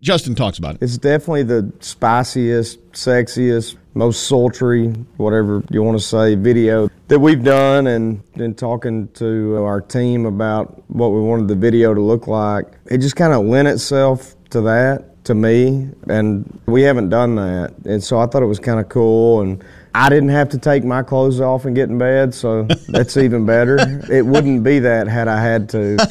Justin 0.01 0.35
talks 0.35 0.57
about 0.57 0.77
it. 0.77 0.83
It's 0.83 0.97
definitely 0.97 1.43
the 1.43 1.71
spiciest, 1.81 2.81
sexiest, 2.93 3.77
most 3.94 4.26
sultry, 4.26 4.88
whatever 5.16 5.62
you 5.70 5.83
want 5.83 5.98
to 5.98 6.05
say, 6.05 6.35
video 6.35 6.88
that 7.09 7.18
we've 7.18 7.42
done. 7.42 7.87
And 7.87 8.22
then 8.37 8.55
talking 8.55 9.09
to 9.14 9.62
our 9.64 9.81
team 9.81 10.26
about 10.26 10.83
what 10.90 11.09
we 11.09 11.20
wanted 11.20 11.48
the 11.48 11.57
video 11.57 11.94
to 11.94 12.00
look 12.00 12.26
like, 12.26 12.66
it 12.87 12.98
just 12.98 13.16
kind 13.16 13.33
of 13.33 13.44
lent 13.44 13.68
itself 13.68 14.35
to 14.50 14.61
that, 14.62 15.24
to 15.24 15.35
me. 15.35 15.88
And 16.09 16.61
we 16.66 16.83
haven't 16.83 17.09
done 17.09 17.35
that. 17.37 17.74
And 17.85 18.03
so 18.03 18.18
I 18.18 18.26
thought 18.26 18.42
it 18.42 18.46
was 18.46 18.61
kind 18.61 18.81
of 18.81 18.88
cool. 18.88 19.40
And 19.40 19.64
I 19.94 20.09
didn't 20.09 20.29
have 20.29 20.48
to 20.50 20.59
take 20.59 20.85
my 20.85 21.03
clothes 21.03 21.40
off 21.40 21.64
and 21.64 21.74
get 21.74 21.88
in 21.88 21.98
bed, 21.98 22.33
so 22.33 22.62
that's 22.88 23.16
even 23.16 23.44
better. 23.44 23.76
It 24.11 24.24
wouldn't 24.24 24.62
be 24.62 24.79
that 24.81 25.09
had 25.09 25.29
I 25.29 25.42
had 25.42 25.68
to. 25.70 26.09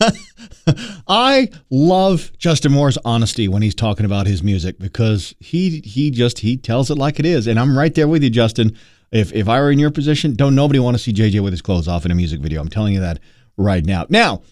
I 1.08 1.50
love 1.70 2.30
Justin 2.38 2.72
Moore's 2.72 2.98
honesty 3.04 3.48
when 3.48 3.62
he's 3.62 3.74
talking 3.74 4.06
about 4.06 4.26
his 4.26 4.42
music 4.42 4.78
because 4.78 5.34
he 5.40 5.80
he 5.80 6.10
just 6.10 6.40
he 6.40 6.56
tells 6.56 6.90
it 6.90 6.98
like 6.98 7.18
it 7.18 7.26
is, 7.26 7.46
and 7.46 7.58
I'm 7.58 7.76
right 7.76 7.94
there 7.94 8.08
with 8.08 8.22
you, 8.22 8.30
Justin. 8.30 8.76
If 9.10 9.32
if 9.32 9.48
I 9.48 9.60
were 9.60 9.70
in 9.70 9.78
your 9.78 9.90
position, 9.90 10.34
don't 10.34 10.54
nobody 10.54 10.78
want 10.78 10.96
to 10.96 11.02
see 11.02 11.12
JJ 11.12 11.40
with 11.40 11.52
his 11.52 11.62
clothes 11.62 11.88
off 11.88 12.04
in 12.04 12.10
a 12.10 12.14
music 12.14 12.40
video. 12.40 12.60
I'm 12.60 12.68
telling 12.68 12.94
you 12.94 13.00
that 13.00 13.20
right 13.56 13.84
now. 13.84 14.06
Now, 14.08 14.42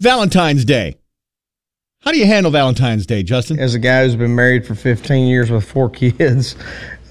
Valentine's 0.00 0.64
Day. 0.64 0.96
How 2.02 2.12
do 2.12 2.18
you 2.18 2.26
handle 2.26 2.50
Valentine's 2.50 3.04
Day, 3.04 3.22
Justin? 3.22 3.58
As 3.58 3.74
a 3.74 3.78
guy 3.78 4.04
who's 4.04 4.16
been 4.16 4.34
married 4.34 4.66
for 4.66 4.74
15 4.74 5.28
years 5.28 5.50
with 5.50 5.70
four 5.70 5.90
kids, 5.90 6.56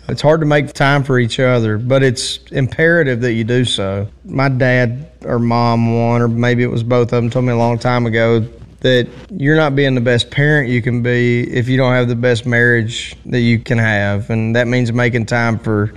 it's 0.10 0.22
hard 0.22 0.40
to 0.40 0.46
make 0.46 0.74
time 0.74 1.04
for 1.04 1.20
each 1.20 1.40
other, 1.40 1.78
but 1.78 2.04
it's 2.04 2.38
imperative 2.52 3.22
that 3.22 3.34
you 3.34 3.44
do 3.44 3.66
so. 3.66 4.08
My 4.26 4.50
dad 4.50 5.12
or 5.24 5.40
mom, 5.40 5.98
one, 5.98 6.22
or 6.22 6.28
maybe 6.28 6.64
it 6.64 6.72
was 6.72 6.84
both 6.84 7.14
of 7.14 7.22
them, 7.22 7.30
told 7.30 7.46
me 7.46 7.52
a 7.52 7.58
long 7.58 7.78
time 7.78 8.06
ago 8.06 8.40
that 8.82 9.10
you're 9.30 9.56
not 9.56 9.76
being 9.76 9.96
the 9.96 10.02
best 10.02 10.32
parent 10.32 10.70
you 10.70 10.82
can 10.82 11.04
be 11.04 11.42
if 11.42 11.68
you 11.68 11.78
don't 11.78 11.94
have 11.94 12.08
the 12.08 12.16
best 12.16 12.46
marriage 12.46 13.16
that 13.26 13.42
you 13.42 13.60
can 13.60 13.78
have. 13.78 14.30
And 14.30 14.56
that 14.56 14.68
means 14.68 14.92
making 14.92 15.26
time 15.26 15.60
for 15.60 15.94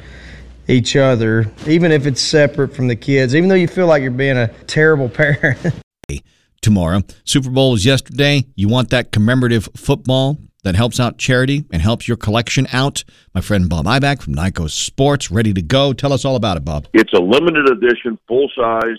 each 0.68 0.96
other, 0.96 1.50
even 1.66 1.92
if 1.92 2.06
it's 2.06 2.20
separate 2.20 2.74
from 2.74 2.88
the 2.88 2.96
kids, 2.96 3.34
even 3.34 3.48
though 3.48 3.54
you 3.54 3.68
feel 3.68 3.86
like 3.86 4.02
you're 4.02 4.10
being 4.10 4.36
a 4.36 4.48
terrible 4.66 5.08
parent. 5.10 5.58
tomorrow. 6.60 7.02
Super 7.24 7.50
Bowl 7.50 7.72
was 7.72 7.84
yesterday. 7.84 8.44
You 8.56 8.68
want 8.68 8.90
that 8.90 9.12
commemorative 9.12 9.68
football 9.76 10.38
that 10.62 10.76
helps 10.76 11.00
out 11.00 11.18
charity 11.18 11.64
and 11.72 11.82
helps 11.82 12.08
your 12.08 12.16
collection 12.16 12.66
out? 12.72 13.04
My 13.34 13.40
friend 13.40 13.68
Bob 13.68 13.86
Ibach 13.86 14.22
from 14.22 14.34
Nikco 14.34 14.70
Sports, 14.70 15.30
ready 15.30 15.52
to 15.52 15.62
go. 15.62 15.92
Tell 15.92 16.12
us 16.12 16.24
all 16.24 16.36
about 16.36 16.56
it, 16.56 16.64
Bob. 16.64 16.88
It's 16.92 17.12
a 17.12 17.20
limited 17.20 17.68
edition, 17.68 18.18
full 18.28 18.50
size 18.56 18.98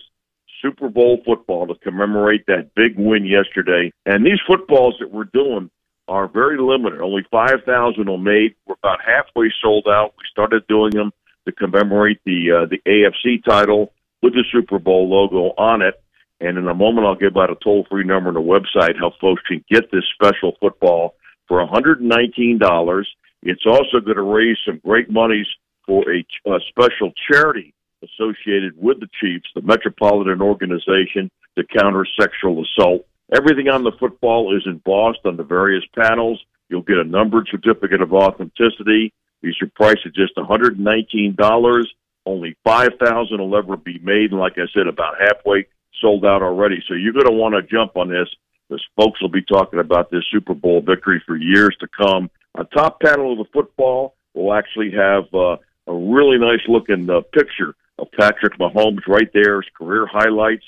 Super 0.62 0.90
Bowl 0.90 1.22
football 1.26 1.68
to 1.68 1.76
commemorate 1.76 2.46
that 2.48 2.74
big 2.76 2.98
win 2.98 3.26
yesterday. 3.26 3.92
And 4.06 4.26
these 4.26 4.40
footballs 4.48 4.96
that 5.00 5.12
we're 5.12 5.26
doing 5.26 5.70
are 6.08 6.28
very 6.28 6.58
limited. 6.58 7.02
Only 7.02 7.24
5,000 7.30 8.10
are 8.10 8.18
made. 8.18 8.56
We're 8.66 8.76
about 8.82 9.00
halfway 9.06 9.52
sold 9.62 9.88
out. 9.88 10.14
We 10.18 10.24
started 10.32 10.66
doing 10.68 10.92
them 10.92 11.12
to 11.46 11.52
commemorate 11.52 12.20
the 12.26 12.64
uh, 12.64 12.66
the 12.66 12.80
AFC 12.88 13.44
title 13.44 13.92
with 14.22 14.34
the 14.34 14.46
Super 14.52 14.80
Bowl 14.80 15.10
logo 15.10 15.54
on 15.58 15.82
it. 15.82 16.02
And 16.40 16.58
in 16.58 16.68
a 16.68 16.74
moment, 16.74 17.06
I'll 17.06 17.16
give 17.16 17.38
out 17.38 17.52
a 17.52 17.56
toll 17.64 17.86
free 17.90 18.04
number 18.04 18.30
on 18.30 18.36
the 18.36 18.42
website 18.42 18.98
how 19.00 19.12
folks 19.20 19.42
can 19.48 19.64
get 19.70 19.92
this 19.92 20.04
special 20.14 20.56
football 20.60 21.16
for 21.48 21.66
$119. 21.66 23.06
It's 23.44 23.66
also 23.66 24.00
going 24.00 24.16
to 24.16 24.22
raise 24.22 24.58
some 24.66 24.80
great 24.86 25.10
monies 25.10 25.48
for 25.86 26.04
a, 26.12 26.26
a 26.50 26.60
special 26.70 27.12
charity 27.30 27.74
associated 28.04 28.74
with 28.78 29.00
the 29.00 29.08
Chiefs, 29.22 29.50
the 29.56 29.62
Metropolitan 29.62 30.42
Organization 30.42 31.30
to 31.58 31.64
Counter 31.78 32.06
Sexual 32.20 32.64
Assault. 32.64 33.06
Everything 33.34 33.70
on 33.70 33.84
the 33.84 33.92
football 34.00 34.56
is 34.56 34.64
embossed 34.66 35.20
on 35.26 35.38
the 35.38 35.44
various 35.44 35.84
panels. 35.98 36.42
You'll 36.70 36.82
get 36.82 36.98
a 36.98 37.04
numbered 37.04 37.48
certificate 37.50 38.02
of 38.02 38.14
authenticity. 38.14 39.14
These 39.42 39.56
are 39.62 39.72
priced 39.76 40.06
at 40.06 40.14
just 40.14 40.36
$119. 40.38 41.86
Only 42.26 42.56
5,000 42.64 43.40
will 43.40 43.58
ever 43.58 43.76
be 43.78 44.00
made. 44.00 44.32
And 44.32 44.40
like 44.40 44.58
I 44.58 44.68
said, 44.74 44.88
about 44.88 45.16
halfway 45.20 45.68
sold 46.02 46.26
out 46.26 46.42
already. 46.42 46.84
So 46.88 46.94
you're 46.94 47.14
going 47.14 47.26
to 47.26 47.32
want 47.32 47.56
to 47.56 47.62
jump 47.64 47.98
on 47.98 48.10
this. 48.10 48.28
Because 48.74 48.88
folks 48.98 49.22
will 49.22 49.30
be 49.30 49.44
talking 49.44 49.80
about 49.80 50.10
this 50.10 50.24
Super 50.32 50.56
Bowl 50.56 50.82
victory 50.82 51.22
for 51.28 51.38
years 51.38 51.76
to 51.80 51.88
come. 51.88 52.32
On 52.56 52.68
top 52.70 53.00
panel 53.02 53.34
of 53.34 53.38
the 53.38 53.52
football, 53.54 54.16
we'll 54.34 54.54
actually 54.54 54.92
have 54.92 55.26
uh, 55.32 55.58
a 55.86 55.94
really 55.94 56.40
nice 56.40 56.62
looking 56.68 57.08
uh, 57.08 57.22
picture 57.34 57.76
of 58.00 58.08
Patrick 58.20 58.58
Mahomes 58.58 59.06
right 59.08 59.30
there, 59.32 59.62
his 59.62 59.70
career 59.78 60.08
highlights, 60.12 60.66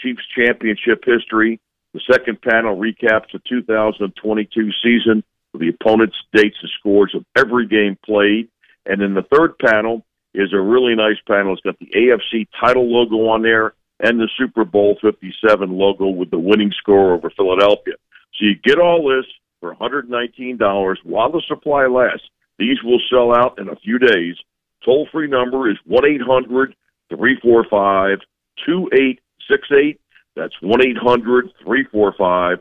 Chiefs 0.00 0.22
championship 0.36 1.02
history. 1.04 1.60
The 1.94 2.00
second 2.08 2.40
panel 2.42 2.76
recaps 2.76 3.32
the 3.32 3.40
2022 3.48 4.70
season 4.80 5.24
with 5.52 5.60
the 5.60 5.70
opponents' 5.70 6.16
dates 6.32 6.58
and 6.62 6.70
scores 6.78 7.12
of 7.12 7.24
every 7.36 7.66
game 7.66 7.98
played. 8.04 8.50
And 8.86 9.00
then 9.02 9.14
the 9.14 9.26
third 9.34 9.58
panel 9.58 10.06
is 10.32 10.52
a 10.52 10.60
really 10.60 10.94
nice 10.94 11.18
panel. 11.26 11.54
It's 11.54 11.62
got 11.62 11.78
the 11.80 11.86
AFC 11.86 12.46
title 12.60 12.88
logo 12.88 13.30
on 13.30 13.42
there 13.42 13.74
and 14.00 14.18
the 14.18 14.28
Super 14.38 14.64
Bowl 14.64 14.96
57 15.02 15.70
logo 15.70 16.08
with 16.08 16.30
the 16.30 16.38
winning 16.38 16.72
score 16.78 17.14
over 17.14 17.30
Philadelphia. 17.30 17.94
So 18.34 18.46
you 18.46 18.54
get 18.64 18.78
all 18.78 19.08
this 19.08 19.26
for 19.60 19.74
$119 19.74 20.96
while 21.04 21.32
the 21.32 21.42
supply 21.48 21.86
lasts. 21.86 22.28
These 22.58 22.82
will 22.84 23.00
sell 23.10 23.34
out 23.36 23.58
in 23.58 23.68
a 23.68 23.76
few 23.76 23.98
days. 23.98 24.36
Toll 24.84 25.08
free 25.10 25.28
number 25.28 25.70
is 25.70 25.76
1 25.86 26.04
800 26.04 26.74
345 27.10 28.18
2868. 28.66 30.00
That's 30.36 30.54
1 30.60 30.86
800 30.86 31.52
345 31.64 32.58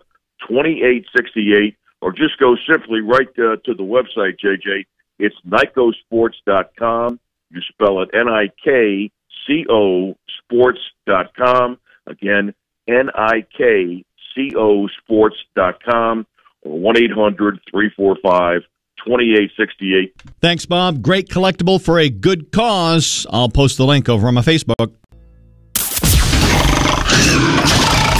2868. 0.47 1.76
Or 2.02 2.12
just 2.12 2.38
go 2.39 2.56
simply 2.69 3.02
right 3.02 3.28
uh, 3.39 3.58
to 3.65 3.73
the 3.73 3.84
website, 3.84 4.38
JJ. 4.39 4.86
It's 5.19 5.36
NIKCOsports.com. 5.47 7.19
You 7.50 7.62
spell 7.71 8.02
it 8.02 8.10
N 8.13 8.28
I 8.28 8.50
K 8.63 9.12
C 9.48 9.66
O 9.70 10.16
sports.com. 10.44 11.78
Again, 12.06 12.54
N 12.88 13.10
I 13.16 13.46
K 13.58 14.04
C 14.36 14.52
O 14.56 14.88
sports.com 15.02 16.28
or 16.62 16.80
1 16.80 16.98
800 16.98 17.60
345 17.72 18.62
2868. 19.06 20.14
Thanks, 20.42 20.66
Bob. 20.66 21.02
Great 21.02 21.30
collectible 21.30 21.82
for 21.82 22.00
a 22.00 22.10
good 22.10 22.52
cause. 22.52 23.26
I'll 23.30 23.50
post 23.50 23.78
the 23.78 23.86
link 23.86 24.10
over 24.10 24.28
on 24.28 24.34
my 24.34 24.42
Facebook. 24.42 24.94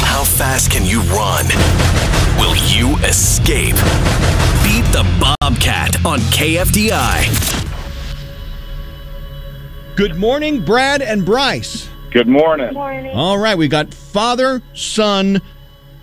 How 0.06 0.24
fast 0.24 0.72
can 0.72 0.86
you 0.86 1.02
run? 1.02 1.46
Will 2.40 2.56
you 2.68 2.96
escape? 3.06 3.76
Beat 4.63 4.86
the 4.94 5.06
Bobcat 5.42 6.06
on 6.06 6.20
KFDI. 6.20 7.66
Good 9.97 10.15
morning, 10.15 10.63
Brad 10.63 11.01
and 11.01 11.25
Bryce. 11.25 11.89
Good 12.12 12.27
morning. 12.27 12.67
Good 12.67 12.75
morning. 12.75 13.15
All 13.15 13.39
right, 13.39 13.57
we 13.57 13.67
got 13.67 13.91
father, 13.91 14.62
son, 14.75 15.41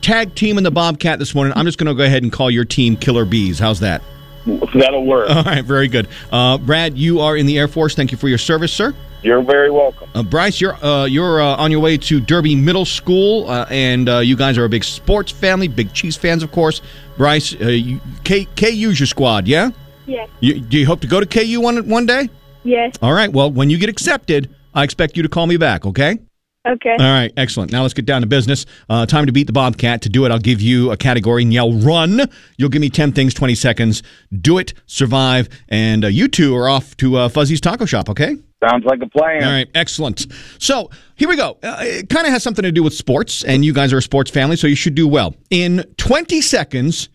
tag 0.00 0.34
team 0.34 0.58
in 0.58 0.64
the 0.64 0.72
Bobcat 0.72 1.20
this 1.20 1.32
morning. 1.32 1.52
I'm 1.54 1.64
just 1.64 1.78
going 1.78 1.86
to 1.86 1.94
go 1.94 2.02
ahead 2.02 2.24
and 2.24 2.32
call 2.32 2.50
your 2.50 2.64
team 2.64 2.96
Killer 2.96 3.24
Bees. 3.24 3.60
How's 3.60 3.78
that? 3.78 4.02
That'll 4.46 5.06
work. 5.06 5.30
All 5.30 5.44
right, 5.44 5.64
very 5.64 5.86
good. 5.86 6.08
Uh, 6.32 6.58
Brad, 6.58 6.98
you 6.98 7.20
are 7.20 7.36
in 7.36 7.46
the 7.46 7.56
Air 7.56 7.68
Force. 7.68 7.94
Thank 7.94 8.10
you 8.10 8.18
for 8.18 8.26
your 8.26 8.36
service, 8.36 8.72
sir. 8.72 8.92
You're 9.22 9.42
very 9.42 9.70
welcome. 9.70 10.10
Uh, 10.12 10.24
Bryce, 10.24 10.60
you're 10.60 10.74
uh, 10.84 11.04
you're 11.04 11.40
uh, 11.40 11.54
on 11.54 11.70
your 11.70 11.78
way 11.78 11.96
to 11.96 12.20
Derby 12.20 12.56
Middle 12.56 12.84
School, 12.84 13.48
uh, 13.48 13.64
and 13.70 14.08
uh, 14.08 14.18
you 14.18 14.34
guys 14.34 14.58
are 14.58 14.64
a 14.64 14.68
big 14.68 14.82
sports 14.82 15.30
family, 15.30 15.68
big 15.68 15.92
Chiefs 15.92 16.16
fans, 16.16 16.42
of 16.42 16.50
course. 16.50 16.82
Bryce, 17.16 17.54
uh, 17.60 17.68
you, 17.68 18.00
K, 18.24 18.46
KU's 18.56 18.98
your 18.98 19.06
squad, 19.06 19.46
yeah? 19.46 19.70
Yes. 20.06 20.28
You, 20.40 20.58
do 20.58 20.78
you 20.78 20.84
hope 20.84 21.00
to 21.02 21.06
go 21.06 21.20
to 21.20 21.26
KU 21.26 21.60
one 21.60 21.88
one 21.88 22.06
day? 22.06 22.28
Yes. 22.64 22.96
All 23.02 23.12
right. 23.12 23.32
Well, 23.32 23.50
when 23.50 23.70
you 23.70 23.78
get 23.78 23.88
accepted, 23.88 24.54
I 24.74 24.82
expect 24.82 25.16
you 25.16 25.22
to 25.22 25.28
call 25.28 25.46
me 25.46 25.56
back. 25.56 25.86
Okay. 25.86 26.18
Okay. 26.66 26.92
All 26.92 26.98
right, 26.98 27.30
excellent. 27.36 27.72
Now 27.72 27.82
let's 27.82 27.92
get 27.92 28.06
down 28.06 28.22
to 28.22 28.26
business. 28.26 28.64
Uh, 28.88 29.04
time 29.04 29.26
to 29.26 29.32
beat 29.32 29.46
the 29.46 29.52
Bobcat. 29.52 30.00
To 30.02 30.08
do 30.08 30.24
it, 30.24 30.30
I'll 30.30 30.38
give 30.38 30.62
you 30.62 30.92
a 30.92 30.96
category 30.96 31.42
and 31.42 31.52
yell 31.52 31.74
run. 31.74 32.22
You'll 32.56 32.70
give 32.70 32.80
me 32.80 32.88
10 32.88 33.12
things, 33.12 33.34
20 33.34 33.54
seconds. 33.54 34.02
Do 34.40 34.56
it, 34.56 34.72
survive, 34.86 35.50
and 35.68 36.06
uh, 36.06 36.08
you 36.08 36.26
two 36.26 36.56
are 36.56 36.66
off 36.66 36.96
to 36.98 37.16
uh, 37.16 37.28
Fuzzy's 37.28 37.60
Taco 37.60 37.84
Shop, 37.84 38.08
okay? 38.08 38.36
Sounds 38.66 38.86
like 38.86 39.00
a 39.02 39.08
plan. 39.10 39.44
All 39.44 39.50
right, 39.50 39.68
excellent. 39.74 40.26
So 40.58 40.88
here 41.16 41.28
we 41.28 41.36
go. 41.36 41.58
Uh, 41.62 41.76
it 41.80 42.08
kind 42.08 42.26
of 42.26 42.32
has 42.32 42.42
something 42.42 42.62
to 42.62 42.72
do 42.72 42.82
with 42.82 42.94
sports, 42.94 43.44
and 43.44 43.62
you 43.62 43.74
guys 43.74 43.92
are 43.92 43.98
a 43.98 44.02
sports 44.02 44.30
family, 44.30 44.56
so 44.56 44.66
you 44.66 44.76
should 44.76 44.94
do 44.94 45.06
well. 45.06 45.34
In 45.50 45.84
20 45.98 46.40
seconds, 46.40 47.10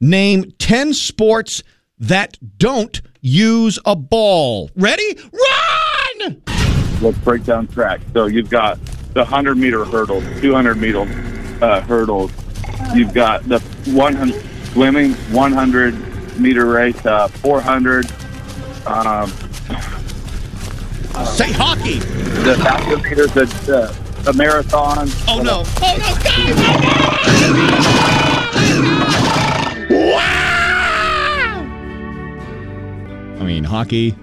name 0.00 0.50
10 0.58 0.94
sports 0.94 1.62
that 1.98 2.38
don't 2.56 3.02
use 3.24 3.78
a 3.86 3.96
ball. 3.96 4.70
Ready? 4.76 5.18
Run! 5.32 6.42
Let's 7.00 7.18
break 7.18 7.44
down 7.44 7.66
track. 7.66 8.00
So 8.12 8.26
you've 8.26 8.50
got 8.50 8.78
the 9.14 9.20
100 9.20 9.56
meter 9.56 9.84
hurdle, 9.84 10.20
200 10.40 10.76
meter 10.76 11.00
uh, 11.62 11.80
hurdles. 11.80 12.30
You've 12.94 13.14
got 13.14 13.48
the 13.48 13.60
100 13.86 14.42
swimming, 14.66 15.12
100 15.14 16.38
meter 16.38 16.66
race, 16.66 17.04
uh, 17.06 17.28
400. 17.28 18.06
Um, 18.86 19.30
Say 21.24 21.52
hockey. 21.52 22.00
the 22.44 22.56
1,000 22.58 23.02
meters, 23.02 23.32
the, 23.32 23.44
uh, 23.74 24.22
the 24.22 24.32
marathon. 24.34 25.08
Oh 25.28 25.40
no! 25.42 25.64
Oh 25.80 25.96
no! 28.28 28.30
I 33.44 33.46
mean, 33.46 33.64
hockey. 33.64 34.14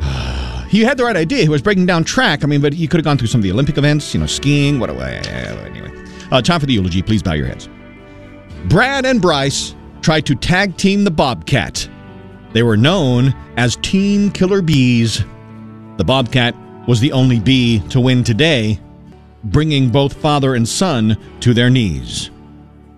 He 0.70 0.82
had 0.82 0.96
the 0.98 1.02
right 1.02 1.16
idea. 1.16 1.42
He 1.42 1.48
was 1.48 1.62
breaking 1.62 1.86
down 1.86 2.04
track. 2.04 2.44
I 2.44 2.46
mean, 2.46 2.60
but 2.60 2.72
he 2.72 2.86
could 2.86 2.98
have 2.98 3.04
gone 3.04 3.18
through 3.18 3.26
some 3.26 3.40
of 3.40 3.42
the 3.42 3.50
Olympic 3.50 3.76
events, 3.76 4.14
you 4.14 4.20
know, 4.20 4.26
skiing. 4.26 4.78
What? 4.78 4.90
Anyway, 4.90 6.04
uh, 6.30 6.40
time 6.42 6.60
for 6.60 6.66
the 6.66 6.74
eulogy. 6.74 7.02
Please 7.02 7.24
bow 7.24 7.32
your 7.32 7.48
heads. 7.48 7.68
Brad 8.66 9.04
and 9.04 9.20
Bryce 9.20 9.74
tried 10.00 10.26
to 10.26 10.36
tag 10.36 10.76
team 10.76 11.02
the 11.02 11.10
Bobcat. 11.10 11.88
They 12.52 12.62
were 12.62 12.76
known 12.76 13.34
as 13.56 13.74
Team 13.82 14.30
Killer 14.30 14.62
Bees. 14.62 15.24
The 15.96 16.04
Bobcat 16.04 16.54
was 16.86 17.00
the 17.00 17.10
only 17.10 17.40
bee 17.40 17.80
to 17.88 18.00
win 18.00 18.22
today, 18.22 18.78
bringing 19.42 19.90
both 19.90 20.12
father 20.12 20.54
and 20.54 20.68
son 20.68 21.18
to 21.40 21.52
their 21.52 21.68
knees. 21.68 22.30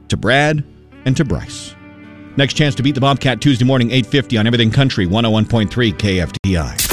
To 0.08 0.18
Brad 0.18 0.62
and 1.06 1.16
to 1.16 1.24
Bryce. 1.24 1.74
Next 2.36 2.54
chance 2.54 2.74
to 2.76 2.82
beat 2.82 2.94
the 2.94 3.00
Bobcat 3.00 3.40
Tuesday 3.40 3.64
morning, 3.64 3.90
850 3.90 4.38
on 4.38 4.46
Everything 4.46 4.70
Country, 4.70 5.06
101.3 5.06 5.68
KFDI. 5.68 6.92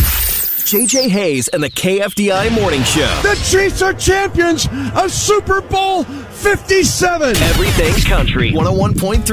JJ 0.69 1.09
Hayes 1.09 1.47
and 1.47 1.63
the 1.63 1.69
KFDI 1.71 2.51
Morning 2.51 2.83
Show. 2.83 3.07
The 3.23 3.33
Chiefs 3.43 3.81
are 3.81 3.91
champions 3.91 4.67
of 4.93 5.11
Super 5.11 5.61
Bowl 5.61 6.03
57. 6.03 7.35
Everything 7.37 7.93
Country, 8.05 8.51
101.3 8.51 9.25